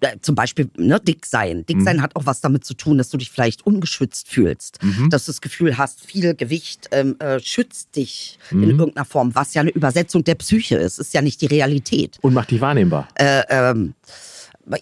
[0.00, 1.64] äh, zum Beispiel ne, dick sein.
[1.66, 1.84] Dick Mhm.
[1.84, 4.82] sein hat auch was damit zu tun, dass du dich vielleicht ungeschützt fühlst.
[4.82, 5.08] Mhm.
[5.10, 8.62] Dass du das Gefühl hast, viel Gewicht ähm, äh, schützt dich Mhm.
[8.62, 10.98] in irgendeiner Form, was ja eine Übersetzung der Psyche ist.
[10.98, 12.18] Ist ja nicht die Realität.
[12.20, 13.08] Und macht dich wahrnehmbar.
[13.14, 13.94] Äh, ähm,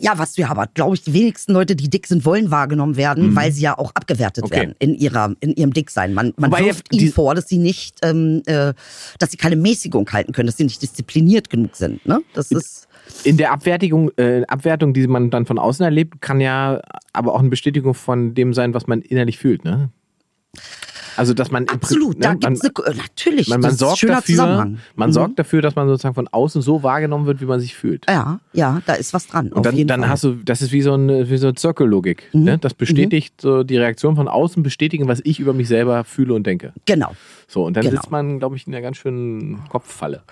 [0.00, 3.36] ja, was ja aber, glaube ich, die wenigsten Leute, die dick sind, wollen wahrgenommen werden,
[3.36, 4.46] weil sie ja auch abgewertet Mhm.
[4.46, 4.56] Okay.
[4.60, 6.14] werden in ihrer, in ihrem Dicksein.
[6.14, 8.72] Man, man Wobei wirft ihnen vor, dass sie nicht, ähm, äh,
[9.18, 12.04] dass sie keine Mäßigung halten können, dass sie nicht diszipliniert genug sind.
[12.06, 12.20] Ne?
[12.32, 12.88] Das ist
[13.24, 16.80] In der Abwertung, äh, Abwertung, die man dann von außen erlebt, kann ja
[17.12, 19.90] aber auch eine Bestätigung von dem sein, was man innerlich fühlt, ne?
[21.16, 22.18] Also, dass man absolut.
[22.18, 23.48] Prinzip- Da ne, gibt's man, eine, natürlich.
[23.48, 24.78] man, das man ein sorgt schöner dafür, Zusammenhang.
[24.96, 25.12] man Mhm.
[25.12, 28.04] sorgt dafür, dass man sozusagen von außen so wahrgenommen wird, wie man sich fühlt.
[28.08, 29.48] Ja, ja, da ist was dran.
[29.52, 30.08] Und dann, dann Fall.
[30.08, 30.12] Mhm.
[30.12, 32.28] hast du, das ist wie so eine, wie so eine Zirkellogik.
[32.32, 32.58] Ne?
[32.58, 36.46] Das bestätigt so die Reaktion von außen, bestätigen, was ich über mich selber fühle und
[36.46, 36.72] denke.
[36.86, 37.14] Genau.
[37.46, 37.96] So, und dann Genau.
[38.00, 40.22] sitzt man, glaube ich, in einer ganz schönen Kopffalle.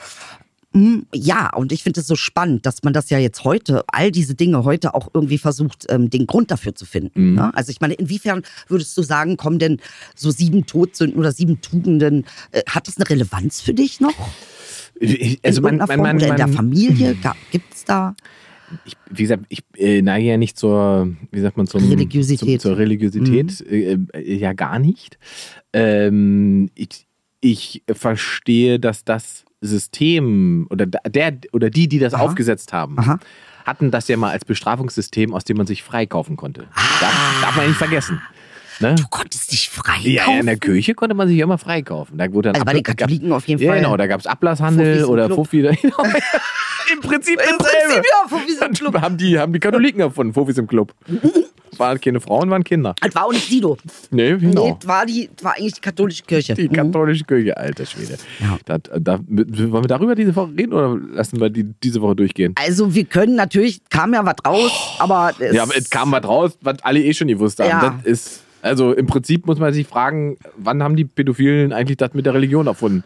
[1.15, 4.35] Ja, und ich finde es so spannend, dass man das ja jetzt heute, all diese
[4.35, 7.31] Dinge heute auch irgendwie versucht, ähm, den Grund dafür zu finden.
[7.31, 7.35] Mhm.
[7.35, 7.55] Ne?
[7.55, 9.81] Also ich meine, inwiefern würdest du sagen, kommen denn
[10.15, 14.15] so sieben Todsünden oder sieben Tugenden, äh, hat das eine Relevanz für dich noch?
[14.99, 17.17] Ich- In Also man, man, man, oder in der Familie?
[17.51, 18.15] Gibt es da?
[18.87, 22.61] ich, wie gesagt, ich äh, neige ja nicht zur, wie sagt man, zum, Religiosität.
[22.63, 25.19] Zum, zur Religiosität, äh, äh, ja gar nicht.
[25.75, 27.07] Ähm, ich,
[27.41, 32.23] ich verstehe, dass das System oder der oder die, die das Aha.
[32.23, 33.19] aufgesetzt haben, Aha.
[33.65, 36.67] hatten das ja mal als Bestrafungssystem, aus dem man sich freikaufen konnte.
[37.01, 38.21] Darf, darf man nicht vergessen.
[38.81, 38.95] Ne?
[38.95, 40.57] Du konntest dich frei Ja, ja, in der?
[40.57, 42.19] Kirche konnte man sich immer freikaufen.
[42.19, 43.81] Da wurde dann Also bei den Katholiken auf jeden ja, Fall.
[43.81, 45.37] Genau, da gab es Ablasshandel Fuffis oder Club.
[45.37, 45.63] Fuffi.
[45.83, 46.05] Genau.
[46.93, 47.59] Im Prinzip Im.
[47.59, 49.01] Prinzip ja, Fuffis im Club.
[49.01, 50.93] Haben die, haben die Katholiken erfunden, Fuffis im Club.
[51.71, 52.95] Es waren keine Frauen, waren Kinder.
[53.01, 53.79] Das war auch nicht Sido.
[54.11, 54.67] Nee, genau.
[54.67, 56.55] Nee, das war, die, das war eigentlich die katholische Kirche.
[56.55, 58.19] Die katholische Kirche, alter Schwede.
[58.41, 58.59] Ja.
[58.65, 62.55] Da, da, wollen wir darüber diese Woche reden oder lassen wir die diese Woche durchgehen?
[62.57, 66.25] Also wir können natürlich, kam ja was raus, aber es, Ja, aber es kam was
[66.25, 67.69] raus, was alle eh schon gewusst haben.
[67.69, 67.99] Ja.
[68.03, 72.15] Das ist, also im Prinzip muss man sich fragen, wann haben die Pädophilen eigentlich das
[72.15, 73.05] mit der Religion erfunden?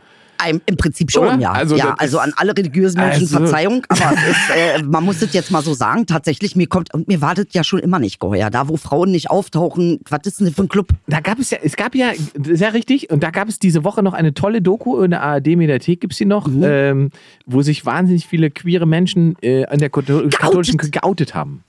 [0.67, 1.39] Im, Prinzip schon, Oder?
[1.39, 1.53] ja.
[1.53, 5.19] Also ja, also an alle religiösen Menschen Also- Verzeihung, aber es ist, äh, man muss
[5.21, 7.99] das jetzt mal so sagen, tatsächlich, mir kommt, und mir war das ja schon immer
[7.99, 8.51] nicht geheuer.
[8.51, 10.89] Da, wo Frauen nicht auftauchen, was ist denn das für ein Club?
[11.07, 12.13] Da gab es ja, es gab ja,
[12.45, 16.03] sehr richtig, und da gab es diese Woche noch eine tolle Doku in der ARD-Mediathek,
[16.03, 17.11] gibt es die noch, ähm,
[17.47, 21.65] wo sich wahnsinnig viele queere Menschen äh, an der Katho- katholischen Kirche geoutet haben.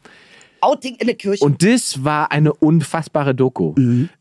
[0.68, 1.44] Outing in der Kirche.
[1.46, 3.74] Und das war eine unfassbare Doku.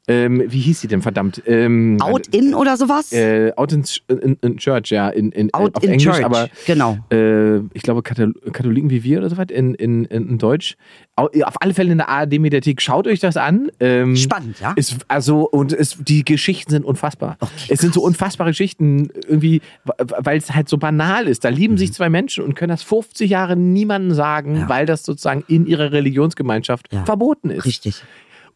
[0.08, 1.42] Ähm, wie hieß die denn, verdammt?
[1.46, 3.12] Ähm, Out in oder sowas?
[3.12, 6.48] Äh, out in, in, in Church, ja, in, in, Out auf in Englisch, Church, aber
[6.64, 6.98] genau.
[7.10, 10.76] äh, ich glaube Kathol Katholiken wie wir oder so was in, in, in, Deutsch.
[11.16, 12.80] Au- Auf alle Fälle in der ARD-Mediathek.
[12.82, 13.68] Schaut euch das an.
[13.80, 14.72] Ähm, Spannend, ja?
[14.76, 17.36] Ist, also, und es, die Geschichten sind unfassbar.
[17.68, 19.60] es sind so unfassbare Geschichten, irgendwie,
[19.98, 21.44] weil es halt so banal ist.
[21.44, 21.78] Da lieben Mhm.
[21.78, 24.68] sich zwei Menschen und können das 50 Jahre niemandem sagen, Ja.
[24.68, 27.04] weil das sozusagen in ihrer Religionsgemeinschaft Ja.
[27.04, 27.64] verboten ist.
[27.64, 28.02] Richtig.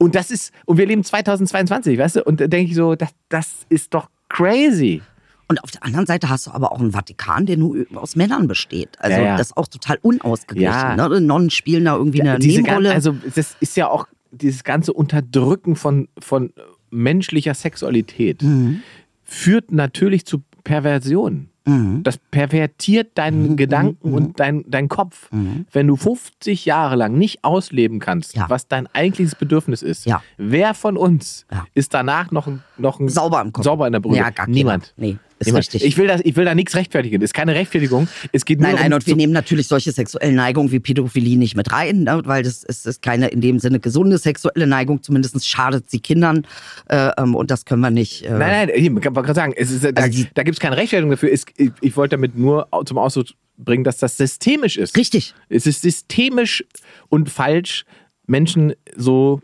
[0.03, 2.25] Und das ist, und wir leben 2022, weißt du?
[2.25, 5.03] Und da denke ich so, das, das ist doch crazy.
[5.47, 8.49] Und auf der anderen Seite hast du aber auch einen Vatikan, der nur aus Männern
[8.49, 8.91] besteht.
[8.99, 9.37] Also Ja, ja.
[9.37, 10.73] das ist auch total unausgeglichen.
[10.73, 10.97] Ja.
[10.97, 11.21] Ne?
[11.21, 12.95] Nonnen spielen da irgendwie eine Diese gan- Nebenrolle.
[12.95, 16.53] also das ist ja auch dieses ganze Unterdrücken von, von
[16.91, 18.81] menschlicher Sexualität Mhm.
[19.25, 21.50] führt natürlich zu Perversion.
[21.67, 22.03] Mhm.
[22.03, 25.29] Das pervertiert deinen Gedanken und dein, dein Kopf.
[25.73, 28.47] Wenn du 50 Jahre lang nicht ausleben kannst, Ja.
[28.49, 30.23] was dein eigentliches Bedürfnis ist, Ja.
[30.39, 31.67] wer von uns Ja.
[31.75, 33.65] ist danach noch, ein- noch ein sauber im Kopf.
[33.65, 34.17] sauber in der Brühe?
[34.17, 34.49] Ja, gar keiner.
[34.55, 34.95] Niemand.
[34.97, 35.85] Nee, ist richtig.
[35.85, 37.21] Ich will, das, ich will da nichts rechtfertigen.
[37.21, 38.09] Das ist keine Rechtfertigung.
[38.33, 41.39] Es geht nur Nein, nein, um und wir nehmen natürlich solche sexuellen Neigungen wie Pädophilie
[41.39, 45.03] nicht mit rein, ne, weil das ist, ist keine in dem Sinne gesunde sexuelle Neigung,
[45.03, 46.47] zumindest schadet sie Kindern
[46.89, 48.25] äh, ähm, und das können wir nicht.
[48.25, 50.77] Äh, Nein, nein, ich kann gerade sagen, es ist, da, Also da gibt es keine
[50.77, 51.33] Rechtfertigung dafür.
[51.33, 54.97] Es, ich, ich wollte damit nur zum Ausdruck bringen, dass das systemisch ist.
[54.97, 55.35] Richtig.
[55.49, 56.65] Es ist systemisch
[57.09, 57.85] und falsch,
[58.27, 59.41] Menschen so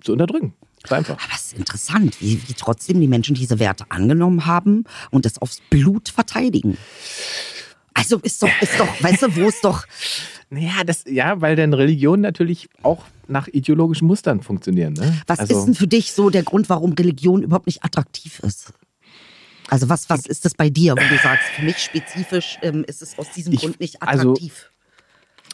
[0.00, 0.54] zu unterdrücken.
[0.88, 1.14] So einfach.
[1.22, 5.38] Aber es ist interessant, wie, wie trotzdem die Menschen diese Werte angenommen haben und das
[5.38, 6.78] aufs Blut verteidigen.
[7.94, 9.84] Also ist doch, ist doch, weißt du, wo es doch,
[10.50, 14.94] Ja, das, ja, weil dann Religionen natürlich auch nach ideologischen Mustern funktionieren.
[14.94, 15.20] Ne?
[15.26, 18.72] was also, ist denn für dich so der Grund, warum Religion überhaupt nicht attraktiv ist?
[19.68, 23.02] Also was, was ist das bei dir, wo du sagst, für mich spezifisch ähm, ist
[23.02, 24.69] es aus diesem Ich- Grund nicht also- attraktiv?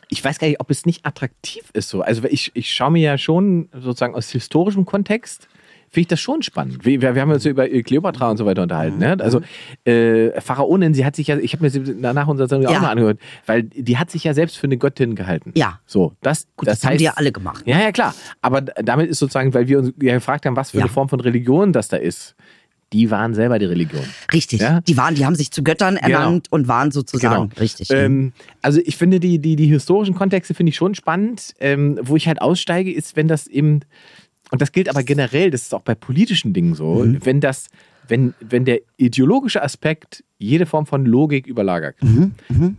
[0.09, 2.03] Ich weiß gar nicht, ob es nicht attraktiv ist so.
[2.03, 5.49] Also ich, ich schaue mir ja schon sozusagen aus historischem Kontext,
[5.89, 6.85] finde ich das schon spannend.
[6.85, 8.99] Wir, wir haben uns ja über Kleopatra und so weiter unterhalten.
[8.99, 9.17] Ne?
[9.21, 9.41] Also
[9.85, 12.77] äh, Pharaonin, sie hat sich ja, ich habe mir sie nach unserer Sendung Ja.
[12.79, 15.53] auch mal angehört, weil die hat sich ja selbst für eine Göttin gehalten.
[15.57, 15.81] Ja.
[15.87, 17.63] So, das, Gut, das, das haben heißt, die ja alle gemacht.
[17.67, 18.15] Ja, ja, klar.
[18.43, 20.85] Aber damit ist sozusagen, weil wir uns ja gefragt haben, was für Ja.
[20.85, 22.35] eine Form von Religion das da ist.
[22.93, 24.03] Die waren selber die Religion.
[24.33, 24.61] Richtig.
[24.61, 24.81] Ja?
[24.83, 27.91] Die waren, die haben sich zu Göttern ernannt und waren sozusagen richtig.
[27.91, 28.33] Ähm,
[28.63, 31.55] also ich finde die, die, die historischen Kontexte finde ich schon spannend.
[31.59, 33.81] Ähm, wo ich halt aussteige, ist, wenn das eben,
[34.53, 37.19] und das gilt aber generell, das ist auch bei politischen Dingen so, Mhm.
[37.25, 37.67] wenn das,
[38.07, 42.33] wenn, wenn der ideologische Aspekt jede Form von Logik überlagert, Mhm,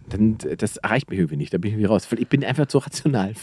[0.10, 1.54] dann das erreicht mich irgendwie nicht.
[1.54, 2.08] Da bin ich irgendwie raus.
[2.18, 3.34] Ich bin einfach zu rational.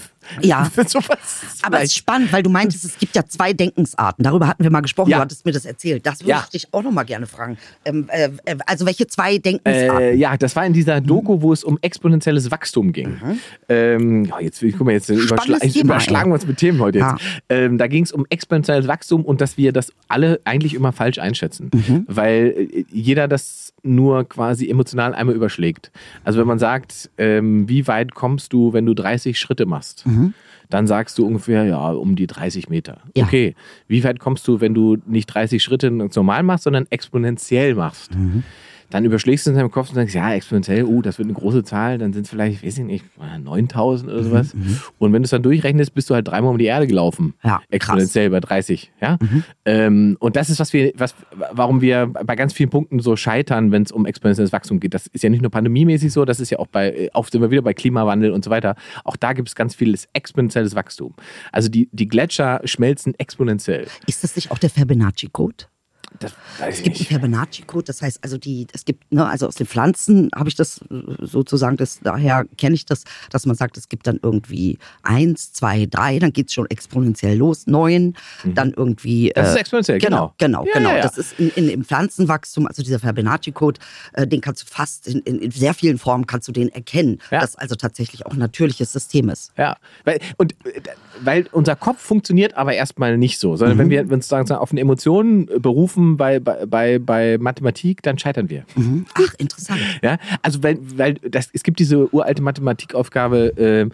[0.41, 0.71] Ja.
[0.87, 4.23] Sowas Aber es ist spannend, weil du meintest, es gibt ja zwei Denkensarten.
[4.23, 5.17] Darüber hatten wir mal gesprochen, Ja.
[5.19, 6.07] du hattest mir das erzählt.
[6.07, 6.43] Das würde Ja.
[6.45, 7.59] ich dich auch noch mal gerne fragen.
[7.85, 9.99] Ähm, äh, äh, also welche zwei Denkensarten?
[10.01, 13.17] Äh, ja, das war in dieser Doku, wo es um exponentielles Wachstum ging.
[13.69, 16.99] Ähm, ja, jetzt, guck mal, jetzt überschla Thema, überschlagen wir uns mit Themen heute.
[17.01, 17.09] Jetzt.
[17.11, 17.17] Ja.
[17.49, 21.19] Ähm, da ging es um exponentielles Wachstum und dass wir das alle eigentlich immer falsch
[21.19, 21.71] einschätzen,
[22.07, 25.91] weil äh, jeder das nur quasi emotional einmal überschlägt.
[26.25, 30.05] Also wenn man sagt, ähm, wie weit kommst du, wenn du 30 Schritte machst?
[30.71, 32.99] Dann sagst du ungefähr, ja, um die 30 Meter.
[33.17, 33.25] Ja.
[33.25, 33.55] Okay,
[33.87, 38.13] wie weit kommst du, wenn du nicht 30 Schritte normal machst, sondern exponentiell machst?
[38.91, 41.64] Dann überschlägst du in deinem Kopf und sagst, ja, exponentiell, uh, das wird eine große
[41.64, 43.05] Zahl, dann sind es vielleicht, weiß ich nicht,
[43.43, 44.55] 9000 oder sowas.
[44.99, 47.35] Und wenn du es dann durchrechnest, bist du halt dreimal um die Erde gelaufen.
[47.43, 47.64] Ja, krass.
[47.70, 49.18] Exponentiell bei 30, ja.
[49.64, 51.14] Ähm, und das ist, was wir, was,
[51.53, 54.95] warum wir bei ganz vielen Punkten so scheitern, wenn es um exponentielles Wachstum geht.
[54.95, 57.51] Das ist ja nicht nur pandemiemäßig so, das ist ja auch bei, oft sind wir
[57.51, 58.76] wieder bei Klimawandel und so weiter.
[59.05, 61.14] Auch da gibt es ganz vieles exponentielles Wachstum.
[61.53, 63.87] Also die, die Gletscher schmelzen exponentiell.
[64.07, 65.66] Ist das nicht auch der Fibonacci-Code?
[66.21, 67.09] Das weiß Es gibt einen nicht.
[67.09, 70.79] Fibonacci-Code, das heißt also die, es gibt, ne, also aus den Pflanzen habe ich das
[70.91, 75.53] äh, sozusagen, das, daher kenne ich das, dass man sagt, es gibt dann irgendwie eins,
[75.53, 79.27] zwei, drei, dann geht's schon exponentiell los, neun, dann irgendwie.
[79.27, 79.33] Mhm.
[79.35, 80.35] Das ist äh, exponentiell, genau.
[80.39, 80.65] genau.
[80.65, 80.91] Genau, Ja, genau.
[80.91, 81.03] ja, ja.
[81.03, 83.81] Das ist in, in, im Pflanzenwachstum, also dieser Fibonacci-Code,
[84.12, 87.57] äh, den kannst du fast in, in, sehr vielen Formen kannst du den erkennen, dass
[87.57, 89.53] also tatsächlich auch ein natürliches System ist.
[89.57, 89.77] Ja,
[90.37, 90.81] und, äh,
[91.23, 94.81] weil unser Kopf funktioniert aber erstmal nicht so, sondern wenn wir uns sagen, auf eine
[94.81, 98.65] Emotion äh, berufen bei, bei, bei, bei Mathematik, dann scheitern wir.
[98.77, 99.07] Mhm.
[99.15, 99.81] Ach, interessant.
[100.03, 103.89] Ja, also weil, weil das, es gibt diese uralte Mathematikaufgabe, äh,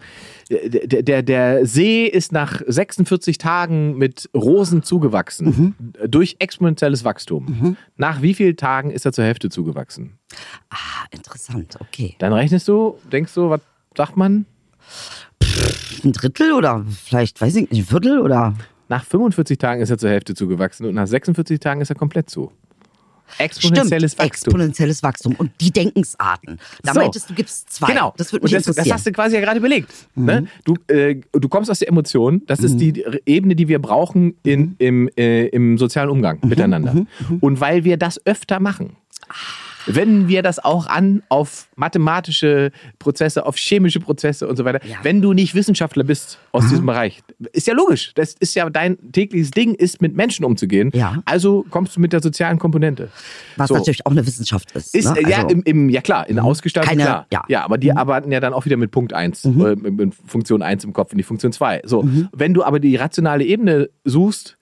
[0.49, 5.75] der, der, der See ist nach 46 Tagen mit Rosen zugewachsen,
[6.07, 7.77] durch exponentielles Wachstum.
[7.95, 10.17] Nach wie vielen Tagen ist er zur Hälfte zugewachsen?
[10.69, 12.15] Ah, interessant, okay.
[12.19, 13.61] Dann rechnest du, denkst du, was
[13.95, 14.45] sagt man?
[16.03, 18.55] Ein Drittel oder vielleicht, weiß ich nicht, ein Viertel oder?
[18.89, 22.29] Nach 45 Tagen ist er zur Hälfte zugewachsen und nach 46 Tagen ist er komplett
[22.29, 22.51] zu.
[23.37, 24.51] Exponentielles Stimmt, Wachstum.
[24.51, 25.35] exponentielles Wachstum.
[25.37, 26.59] Und die Denkensarten.
[26.83, 26.99] Da So.
[26.99, 27.87] meintest du, gibst zwei.
[27.93, 28.13] Genau.
[28.17, 28.89] Das und mich das, das interessieren.
[28.91, 28.93] Mhm.
[28.95, 29.89] hast du quasi ja gerade überlegt.
[30.15, 30.47] Ne?
[30.65, 32.41] Du, äh, du kommst aus der Emotion.
[32.47, 34.33] Das ist die Ebene, die wir brauchen Mhm.
[34.43, 36.93] in, im, äh, im sozialen Umgang miteinander.
[36.93, 37.07] mhm.
[37.39, 38.97] Und weil wir das öfter machen,
[39.85, 44.85] wenden wir das auch an auf mathematische Prozesse, auf chemische Prozesse und so weiter.
[44.85, 44.97] Ja.
[45.03, 47.21] Wenn du nicht Wissenschaftler bist aus diesem Bereich,
[47.53, 48.13] ist ja logisch.
[48.15, 50.91] Das ist ja dein tägliches Ding, ist mit Menschen umzugehen.
[50.93, 51.21] Ja.
[51.25, 53.09] Also kommst du mit der sozialen Komponente.
[53.57, 53.75] Was So.
[53.75, 54.93] natürlich auch eine Wissenschaft ist.
[54.95, 55.29] Ist, ne?
[55.29, 57.27] ja, Also, im, im, ja klar, in der Ausgestaltung Keine- klar.
[57.31, 57.39] ja.
[57.39, 57.45] Mhm.
[57.49, 60.83] ja, aber die arbeiten ja dann auch wieder mit Punkt 1, äh, mit, Funktion 1
[60.83, 61.81] im Kopf und nicht Funktion 2.
[61.85, 62.29] So, Mhm.
[62.33, 64.57] wenn du aber die rationale Ebene suchst,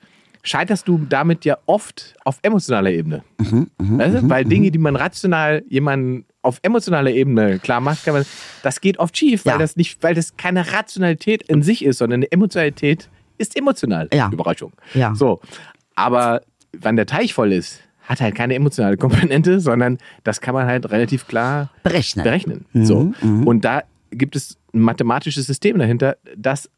[0.50, 3.24] scheiterst du damit ja oft auf emotionaler Ebene.
[3.38, 4.30] Mhm, weißt du?
[4.30, 8.26] Weil Dinge, die man rational jemanden auf emotionaler Ebene klar macht, kann man,
[8.64, 9.58] das geht oft schief, weil Ja.
[9.60, 14.08] das nicht, weil das keine Rationalität in sich ist, sondern eine Emotionalität ist emotional.
[14.14, 14.30] Ja.
[14.32, 14.74] Überraschung.
[14.94, 15.14] Ja.
[15.16, 15.40] So,
[15.96, 16.42] aber
[16.72, 20.90] wenn der Teich voll ist, hat halt keine emotionale Komponente, sondern das kann man halt
[20.92, 22.24] relativ klar berechnen.
[22.24, 22.66] berechnen.
[22.74, 23.14] Mhm, So.
[23.46, 26.70] Und da gibt es ein mathematisches System dahinter, das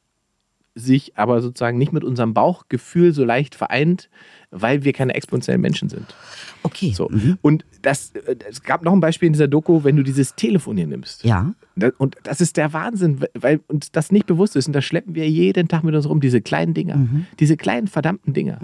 [0.73, 4.09] sich aber sozusagen nicht mit unserem Bauchgefühl so leicht vereint,
[4.51, 6.15] weil wir keine exponentiellen Menschen sind.
[6.63, 6.93] Okay.
[6.95, 7.09] So.
[7.41, 10.77] Und das, äh, es gab noch ein Beispiel in dieser Doku, wenn du dieses Telefon
[10.77, 11.23] hier nimmst.
[11.23, 11.53] Ja.
[11.97, 14.67] Und das ist der Wahnsinn, weil uns das nicht bewusst ist.
[14.67, 16.97] Und da schleppen wir jeden Tag mit uns rum, diese kleinen Dinger.
[16.97, 17.25] Mhm.
[17.39, 18.59] Diese kleinen verdammten Dinger.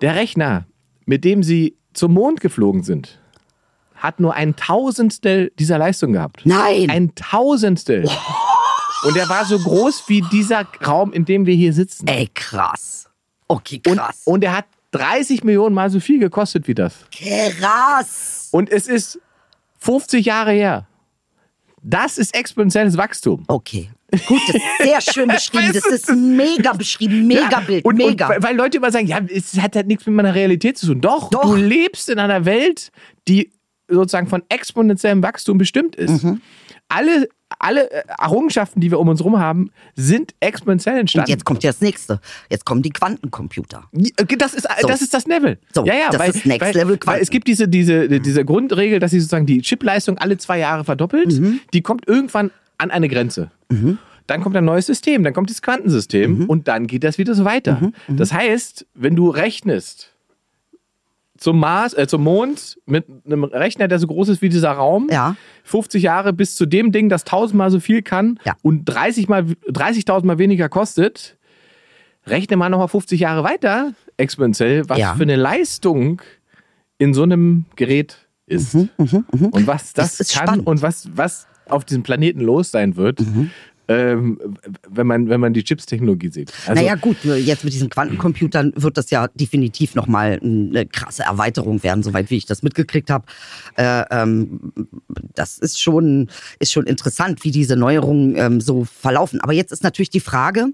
[0.00, 0.66] Der Rechner,
[1.06, 3.20] mit dem sie zum Mond geflogen sind,
[3.94, 6.42] hat nur ein Tausendstel dieser Leistung gehabt.
[6.44, 6.90] Nein.
[6.90, 8.06] Ein Tausendstel.
[9.04, 12.06] Und er war so groß wie dieser Raum, in dem wir hier sitzen.
[12.06, 13.08] Ey, krass.
[13.48, 14.22] Okay, Und, krass.
[14.24, 16.94] und er hat 30 Millionen Mal so viel gekostet wie das.
[17.60, 18.48] krass.
[18.50, 19.20] Und es ist
[19.78, 20.86] 50 Jahre her.
[21.82, 23.44] Das ist exponentielles Wachstum.
[23.46, 23.90] Okay.
[24.26, 25.72] Gut, das ist sehr schön beschrieben.
[25.72, 27.26] Das ist mega beschrieben.
[27.26, 27.84] Mega Ja, Bild.
[27.84, 28.26] und, mega.
[28.26, 30.86] Und, weil- weil Leute immer sagen, ja, es hat halt nichts mit meiner Realität zu
[30.86, 31.00] tun.
[31.00, 31.42] Doch, Doch.
[31.42, 32.90] du lebst in einer Welt,
[33.28, 33.52] die
[33.88, 36.24] sozusagen von exponentiellem Wachstum bestimmt ist.
[36.24, 36.40] Mhm.
[36.88, 37.28] Alle,
[37.58, 41.30] alle äh, Errungenschaften, die wir um uns herum haben, sind exponentiell Und entstanden.
[41.30, 42.20] jetzt kommt ja das nächste.
[42.50, 43.84] Jetzt kommen die Quantencomputer.
[44.38, 44.88] Das ist, So.
[44.88, 45.58] das ist das Level.
[45.74, 47.22] So, ja, ja, das weil, ist Next weil, Level Weil Quanten.
[47.22, 51.38] es gibt diese, diese, diese Grundregel, dass sie sozusagen die Chipleistung alle zwei Jahre verdoppelt.
[51.40, 51.60] Mhm.
[51.72, 53.50] Die kommt irgendwann an eine Grenze.
[54.26, 56.44] Dann kommt ein neues System, dann kommt das Quantensystem Mhm.
[56.46, 57.92] und dann geht das wieder so weiter.
[58.08, 60.12] Das heißt, wenn du rechnest
[61.38, 65.08] zum Mars, äh, zum Mond mit einem Rechner, der so groß ist wie dieser Raum,
[65.10, 65.36] Ja.
[65.64, 68.54] 50 Jahre bis zu dem Ding, das tausendmal so viel kann Ja.
[68.62, 71.36] und 30 mal 30.000 mal weniger kostet,
[72.26, 75.14] rechne mal nochmal 50 Jahre weiter exponentiell, was Ja.
[75.14, 76.22] für eine Leistung
[76.98, 78.16] in so einem Gerät
[78.46, 78.74] ist.
[78.74, 78.90] Und
[79.66, 80.66] was das, Das ist kann spannend.
[80.66, 83.18] und was, was auf diesem Planeten los sein wird,
[83.88, 84.38] ähm,
[84.88, 86.52] wenn, man, wenn man die Chips-Technologie sieht.
[86.66, 91.82] Also, naja gut, jetzt mit diesen Quantencomputern wird das ja definitiv nochmal eine krasse Erweiterung
[91.82, 93.26] werden, soweit wie ich das mitgekriegt habe.
[93.76, 94.72] Äh, ähm,
[95.34, 96.28] das ist schon,
[96.58, 99.40] ist schon interessant, wie diese Neuerungen ähm, so verlaufen.
[99.40, 100.66] Aber jetzt ist natürlich die Frage,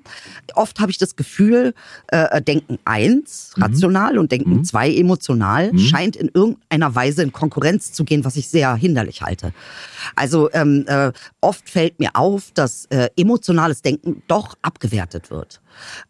[0.55, 1.75] oft habe ich das Gefühl,
[2.09, 8.05] äh, Denken eins rational und Denken zwei emotional scheint in irgendeiner Weise in Konkurrenz zu
[8.05, 9.53] gehen, was ich sehr hinderlich halte.
[10.17, 15.61] Also ähm, äh, oft fällt mir auf, dass äh, emotionales Denken doch abgewertet wird.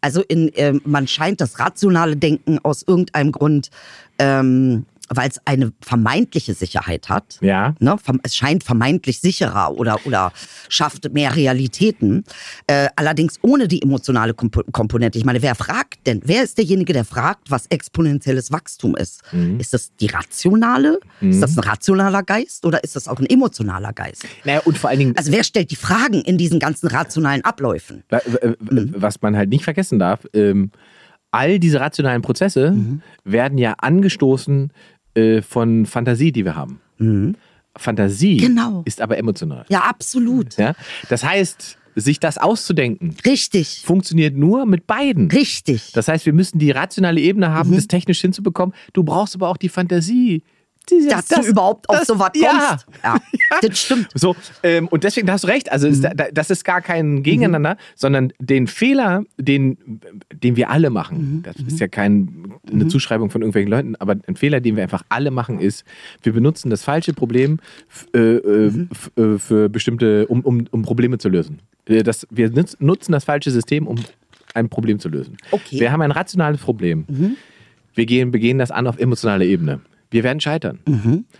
[0.01, 3.69] Also in, ähm, man scheint das rationale Denken aus irgendeinem Grund,
[4.19, 4.85] ähm,
[5.15, 7.37] weil es eine vermeintliche Sicherheit hat.
[7.41, 7.75] Ja.
[7.79, 10.31] Ne, es scheint vermeintlich sicherer oder, oder
[10.69, 12.23] schafft mehr Realitäten.
[12.67, 15.17] Äh, allerdings ohne die emotionale Kompo Komponente.
[15.17, 16.21] Ich meine, wer fragt denn?
[16.25, 19.21] Wer ist derjenige, der fragt, was exponentielles Wachstum ist?
[19.59, 20.99] Ist das die rationale?
[21.21, 24.25] Ist das ein rationaler Geist oder ist das auch ein emotionaler Geist?
[24.43, 28.03] naja, und vor allen Dingen, Also wer stellt die Fragen in diesen ganzen rationalen Abläufen?
[28.09, 28.21] Wa-
[28.59, 30.71] Was man halt nicht vergessen darf, ähm,
[31.31, 33.01] all diese rationalen Prozesse Mhm.
[33.23, 34.71] werden ja angestoßen
[35.15, 36.79] äh, von Fantasie, die wir haben.
[37.75, 38.39] Fantasie Mhm.
[38.47, 38.81] Genau.
[38.85, 39.65] ist aber emotional.
[39.69, 40.57] Ja, absolut.
[40.57, 40.73] Ja?
[41.09, 43.81] Das heißt, sich das auszudenken, Richtig.
[43.85, 45.29] funktioniert nur mit beiden.
[45.29, 45.91] Richtig.
[45.93, 47.75] Das heißt, wir müssen die rationale Ebene haben, Mhm.
[47.75, 48.73] das technisch hinzubekommen.
[48.93, 50.43] Du brauchst aber auch die Fantasie.
[50.89, 52.67] Dieses- Dass du überhaupt auf das- sowas ja.
[52.69, 52.85] kommst.
[53.03, 53.17] Ja,
[53.61, 54.07] das stimmt.
[54.15, 55.71] So, ähm, und deswegen da hast du recht.
[55.71, 56.11] Also ist, Mhm.
[56.17, 59.77] da, das ist gar kein Gegeneinander, sondern den Fehler, den,
[60.33, 61.43] den wir alle machen, Mhm.
[61.43, 65.03] das ist ja kein, eine Zuschreibung von irgendwelchen Leuten, aber ein Fehler, den wir einfach
[65.09, 65.85] alle machen, ist,
[66.21, 67.59] wir benutzen das falsche Problem
[68.13, 68.89] äh, äh, Mhm.
[69.15, 71.59] äh, für bestimmte, um, um, um Probleme zu lösen.
[71.85, 73.97] Das, wir nutz- nutzen das falsche System, um
[74.53, 75.37] ein Problem zu lösen.
[75.51, 75.75] Okay.
[75.77, 75.79] Mhm.
[75.79, 77.05] Wir haben ein rationales Problem.
[77.95, 79.79] Wir gehen, begehen das an auf emotionaler Ebene.
[80.13, 80.79] Wir werden scheitern.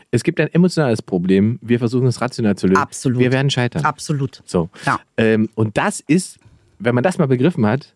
[0.09, 1.59] Es gibt ein emotionales Problem.
[1.61, 2.81] Wir versuchen es rational zu lösen.
[2.81, 3.19] Absolut.
[3.19, 3.85] Wir werden scheitern.
[3.85, 4.41] Absolut.
[4.45, 4.71] So.
[4.85, 4.99] Ja.
[5.15, 6.39] Ähm, und das ist,
[6.79, 7.95] wenn man das mal begriffen hat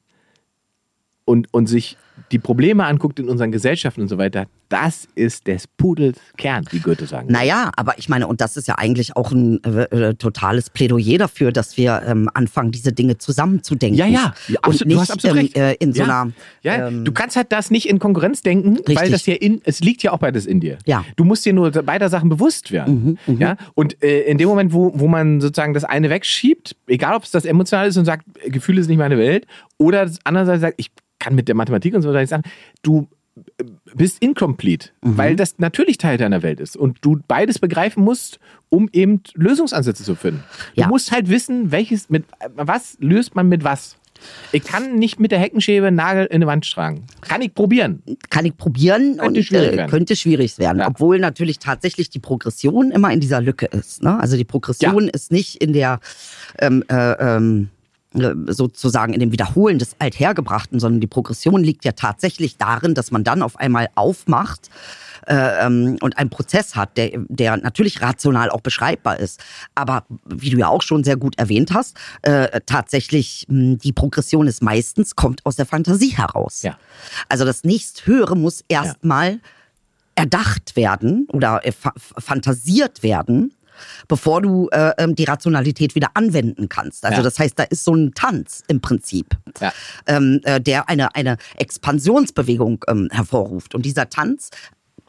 [1.26, 1.98] und, und sich
[2.32, 6.80] die Probleme anguckt in unseren Gesellschaften und so weiter, das ist des Pudels Kern, wie
[6.80, 7.32] Goethe sagen.
[7.32, 11.18] Naja, aber ich meine, und das ist ja eigentlich auch ein äh, äh, totales Plädoyer
[11.18, 13.98] dafür, dass wir ähm, anfangen, diese Dinge zusammenzudenken.
[13.98, 15.58] Ja, ja, ja und absolut, nicht du hast absolut ähm, recht.
[15.58, 16.22] Äh, in so ja.
[16.22, 16.32] einer.
[16.64, 19.12] Ja, ähm, du kannst halt das nicht in Konkurrenz denken, weil Richtig.
[19.12, 20.78] das ja in, es liegt ja auch beides in dir.
[20.86, 21.00] Ja.
[21.00, 23.18] Mhm, Du musst dir nur beider Sachen bewusst werden.
[23.40, 23.56] ja?
[23.74, 27.32] Und äh, in dem Moment, wo, wo man sozusagen das eine wegschiebt, egal ob es
[27.32, 29.46] das emotional ist und sagt, Gefühle sind nicht meine Welt,
[29.78, 32.44] oder das andere sagt, ich kann mit der Mathematik und so weiter nicht sagen,
[32.84, 33.08] du
[33.60, 33.64] äh,
[33.96, 35.18] bist incomplete, Mhm.
[35.18, 38.40] weil das natürlich Teil deiner Welt ist und du beides begreifen musst,
[38.70, 40.44] um eben Lösungsansätze zu finden.
[40.76, 40.88] Du Ja.
[40.88, 43.96] musst halt wissen, welches mit was löst man mit was.
[44.52, 47.06] Ich kann nicht mit der Heckenschere einen Nagel in eine Wand schlagen.
[47.22, 48.02] Kann ich probieren.
[48.32, 49.90] kann ich probieren Könnte und schwierig äh, werden.
[49.92, 50.80] könnte schwierig werden.
[50.80, 50.88] Ja.
[50.88, 54.02] Obwohl natürlich tatsächlich die Progression immer in dieser Lücke ist.
[54.02, 54.20] Ne?
[54.20, 56.00] Also die Progression ist nicht in der
[56.58, 57.77] ähm, äh, ähm, äh,
[58.48, 63.24] sozusagen in dem Wiederholen des Althergebrachten, sondern die Progression liegt ja tatsächlich darin, dass man
[63.24, 64.70] dann auf einmal aufmacht
[65.28, 69.44] äh, ähm, und einen Prozess hat, der, der natürlich rational auch beschreibbar ist.
[69.76, 74.48] Aber wie du ja auch schon sehr gut erwähnt hast, äh, tatsächlich mh, die Progression
[74.48, 76.62] ist meistens, kommt aus der Fantasie heraus.
[76.64, 76.78] Ja.
[77.30, 79.40] Also das nächsthöhere muss erstmal
[80.16, 83.54] erdacht werden oder äh, fa fantasiert werden,
[84.08, 87.06] bevor du äh, ähm, die Rationalität wieder anwenden kannst.
[87.06, 87.24] Also Ja.
[87.24, 89.28] das heißt, da ist so ein Tanz im Prinzip,
[89.62, 89.72] Ja.
[90.08, 93.76] ähm, äh, der eine, eine Expansionsbewegung ähm, hervorruft.
[93.76, 94.50] Und dieser Tanz,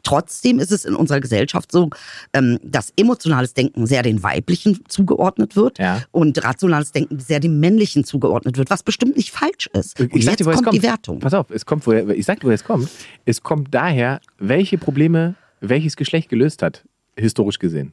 [0.03, 1.89] trotzdem ist es in unserer Gesellschaft so,
[2.33, 6.01] ähm, dass emotionales Denken sehr den Weiblichen zugeordnet wird Ja.
[6.11, 9.99] und rationales Denken sehr dem Männlichen zugeordnet wird, was bestimmt nicht falsch ist.
[9.99, 11.19] Und Ich jetzt dir, woher es kommt die Wertung.
[11.19, 12.89] Pass auf, es kommt, woher, ich sag dir, woher es kommt.
[13.25, 16.85] Es kommt daher, welche Probleme welches Geschlecht gelöst hat,
[17.17, 17.91] historisch gesehen.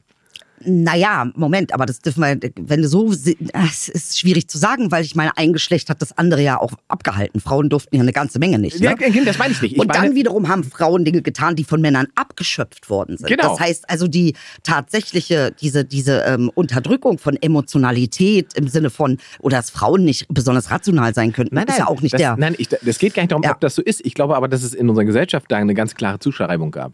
[0.65, 5.03] Naja, Moment, aber das dürfen wir, wenn du so, es ist schwierig zu sagen, weil
[5.03, 7.39] ich meine, ein Geschlecht hat das andere ja auch abgehalten.
[7.39, 8.79] Frauen durften ja eine ganze Menge nicht.
[8.79, 9.23] Ja, Ne?
[9.25, 9.73] das meine ich nicht.
[9.73, 13.27] Ich und dann wiederum haben Frauen Dinge getan, die von Männern abgeschöpft worden sind.
[13.27, 13.49] Genau.
[13.49, 19.57] Das heißt also, die tatsächliche, diese, diese ähm, Unterdrückung von Emotionalität im Sinne von, oder
[19.57, 22.35] dass Frauen nicht besonders rational sein könnten, Nein, nein, ist ja auch nicht das, der.
[22.37, 23.51] Nein, ich, das geht gar nicht darum, Ja.
[23.51, 24.05] ob das so ist.
[24.05, 26.93] Ich glaube aber, dass es in unserer Gesellschaft da eine ganz klare Zuschreibung gab.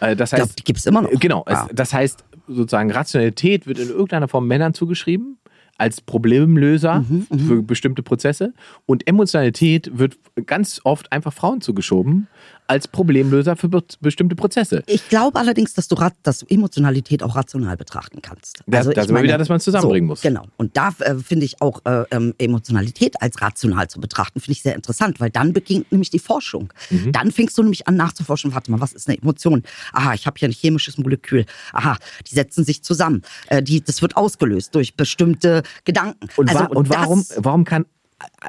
[0.00, 1.10] Äh, Das heißt, die gibt es immer noch.
[1.18, 1.68] Genau, Ja.
[1.72, 5.38] das heißt sozusagen Rationalität wird in irgendeiner Form Männern zugeschrieben
[5.78, 8.52] als Problemlöser Mhm, für bestimmte Prozesse.
[8.84, 12.28] Und Emotionalität wird ganz oft einfach Frauen zugeschoben
[12.70, 14.82] als Problemlöser für be bestimmte Prozesse.
[14.86, 18.60] Ich glaube allerdings, dass du, dass du Emotionalität auch rational betrachten kannst.
[18.66, 20.20] Da- da ich sind wir wieder, dass man es zusammenbringen so, muss.
[20.22, 20.44] Genau.
[20.56, 24.62] Und da äh, finde ich auch äh, ähm, Emotionalität als rational zu betrachten, finde ich
[24.62, 26.72] sehr interessant, weil dann beginnt nämlich die Forschung.
[26.90, 27.12] Mhm.
[27.12, 29.62] Dann fängst du nämlich an nachzuforschen, warte mal, was ist eine Emotion?
[29.92, 31.44] Aha, ich habe hier ein chemisches Molekül.
[31.72, 31.96] Aha,
[32.30, 33.22] die setzen sich zusammen.
[33.48, 36.28] Äh, die, das wird ausgelöst durch bestimmte Gedanken.
[36.36, 37.84] Und, Also, wa und warum, das- warum kann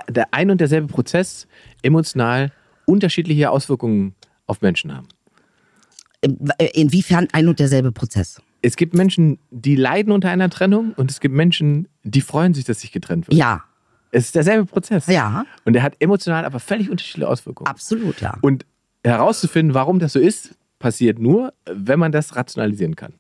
[0.10, 1.48] der ein und derselbe Prozess
[1.82, 2.52] emotional
[2.86, 4.16] unterschiedliche Auswirkungen
[4.48, 5.08] auf Menschen haben?
[6.74, 8.42] inwiefern ein und derselbe Prozess?
[8.62, 12.64] Es gibt Menschen, die leiden unter einer Trennung und es gibt Menschen, die freuen sich,
[12.64, 13.38] dass sich getrennt wird.
[13.38, 13.64] Ja,
[14.12, 15.08] Es ist derselbe Prozess.
[15.08, 15.46] Ja.
[15.66, 17.68] Und der hat emotional aber völlig unterschiedliche Auswirkungen.
[17.68, 18.38] absolut, ja.
[18.42, 18.66] Und
[19.04, 23.14] herauszufinden, warum das so ist, passiert nur, wenn man das rationalisieren kann.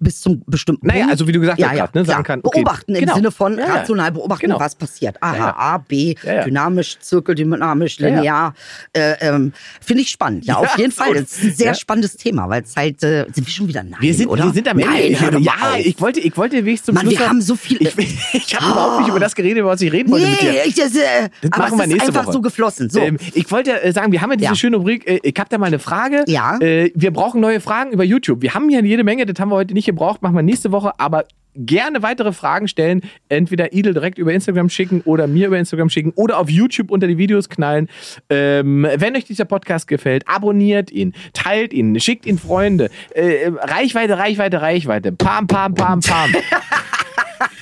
[0.00, 1.12] Bis zum bestimmten Naja, Punkt.
[1.12, 3.14] also wie du gesagt hast gerade, ne, sagen kann, okay, beobachten im genau.
[3.16, 3.74] Sinne von Ja, ja.
[3.74, 4.60] rational beobachten, Genau.
[4.60, 5.16] was passiert.
[5.20, 5.56] Aha, Ja, ja.
[5.56, 6.44] A, B, Ja, ja.
[6.44, 8.14] dynamisch, zirkeldynamisch, Ja, ja.
[8.16, 8.54] linear.
[8.92, 10.44] Äh, ähm, Finde ich spannend.
[10.46, 10.92] Ja, Ja, auf jeden.
[10.92, 11.14] Fall.
[11.14, 11.74] Das ist ein sehr Ja.
[11.74, 14.44] spannendes Thema, weil es halt, äh, sind wir schon wieder nein, Wir sind, oder?
[14.44, 14.90] wir sind am Ende.
[14.92, 15.78] Nein, ich, hör ja, auf.
[15.78, 17.96] ich wollte, ich wollte wenigstens zum Mann, Schluss wir haben so viel- Ich,
[18.34, 20.50] ich habe überhaupt nicht über das geredet, über was ich reden wollte mit dir.
[20.52, 22.32] Nee, ich, das, äh, Das aber machen wir ist nächste einfach Woche.
[22.34, 22.90] so geflossen.
[22.90, 23.00] So.
[23.00, 24.54] Ähm, ich wollte äh, sagen, wir haben ja diese Ja.
[24.54, 26.24] schöne Rubrik, äh, ich habe da mal eine Frage.
[26.28, 26.58] Ja.
[26.60, 28.42] Äh, wir brauchen neue Fragen über YouTube.
[28.42, 31.24] Wir haben hier jede Menge, haben wir heute nicht gebraucht, machen wir nächste Woche, aber
[31.54, 33.02] gerne weitere Fragen stellen.
[33.28, 37.06] Entweder Idel direkt über Instagram schicken oder mir über Instagram schicken oder auf YouTube unter
[37.06, 37.88] die Videos knallen.
[38.28, 42.90] Ähm, wenn euch dieser Podcast gefällt, abonniert ihn, teilt ihn, schickt ihn Freunde.
[43.14, 45.12] Äh, Reichweite, Reichweite, Reichweite.
[45.12, 46.32] Pam, pam, pam, pam.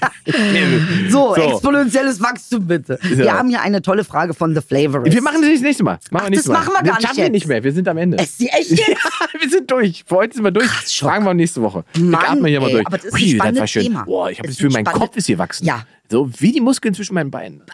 [1.11, 1.37] So, So.
[1.37, 2.99] exponentielles Wachstum bitte.
[3.03, 5.15] Wir haben hier eine tolle Frage von The Flavorist.
[5.15, 5.99] Wir machen das das nächste Mal.
[6.11, 6.83] Machen wir Ach, das machen wir Mal.
[6.83, 7.65] gar das nicht schaffen wir nicht mehr.
[7.65, 8.19] Wir sind am Ende.
[8.19, 8.89] Es ist echt jetzt?
[8.89, 10.05] Ja, wir sind durch.
[10.07, 10.67] Für heute sind wir durch.
[10.67, 11.09] Krass, Schock.
[11.09, 11.85] Fragen wir nächste Woche.
[11.99, 12.87] Mann, ich atme hier mal ey, durch.
[12.87, 13.83] aber das ist ein Hui, das war schön.
[13.85, 14.05] Thema.
[14.05, 15.65] Boah, ich habe Das das Gefühl, ein mein Kopf ist hier wachsen.
[15.67, 15.85] Ja.
[16.11, 17.63] So wie die Muskeln zwischen meinen Beinen.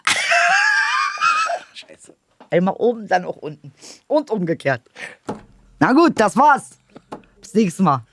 [2.51, 3.71] Einmal oben, dann auch unten.
[4.07, 4.81] Und umgekehrt.
[5.79, 6.69] Na gut, das war's.
[7.41, 8.05] Bis nächstes Mal.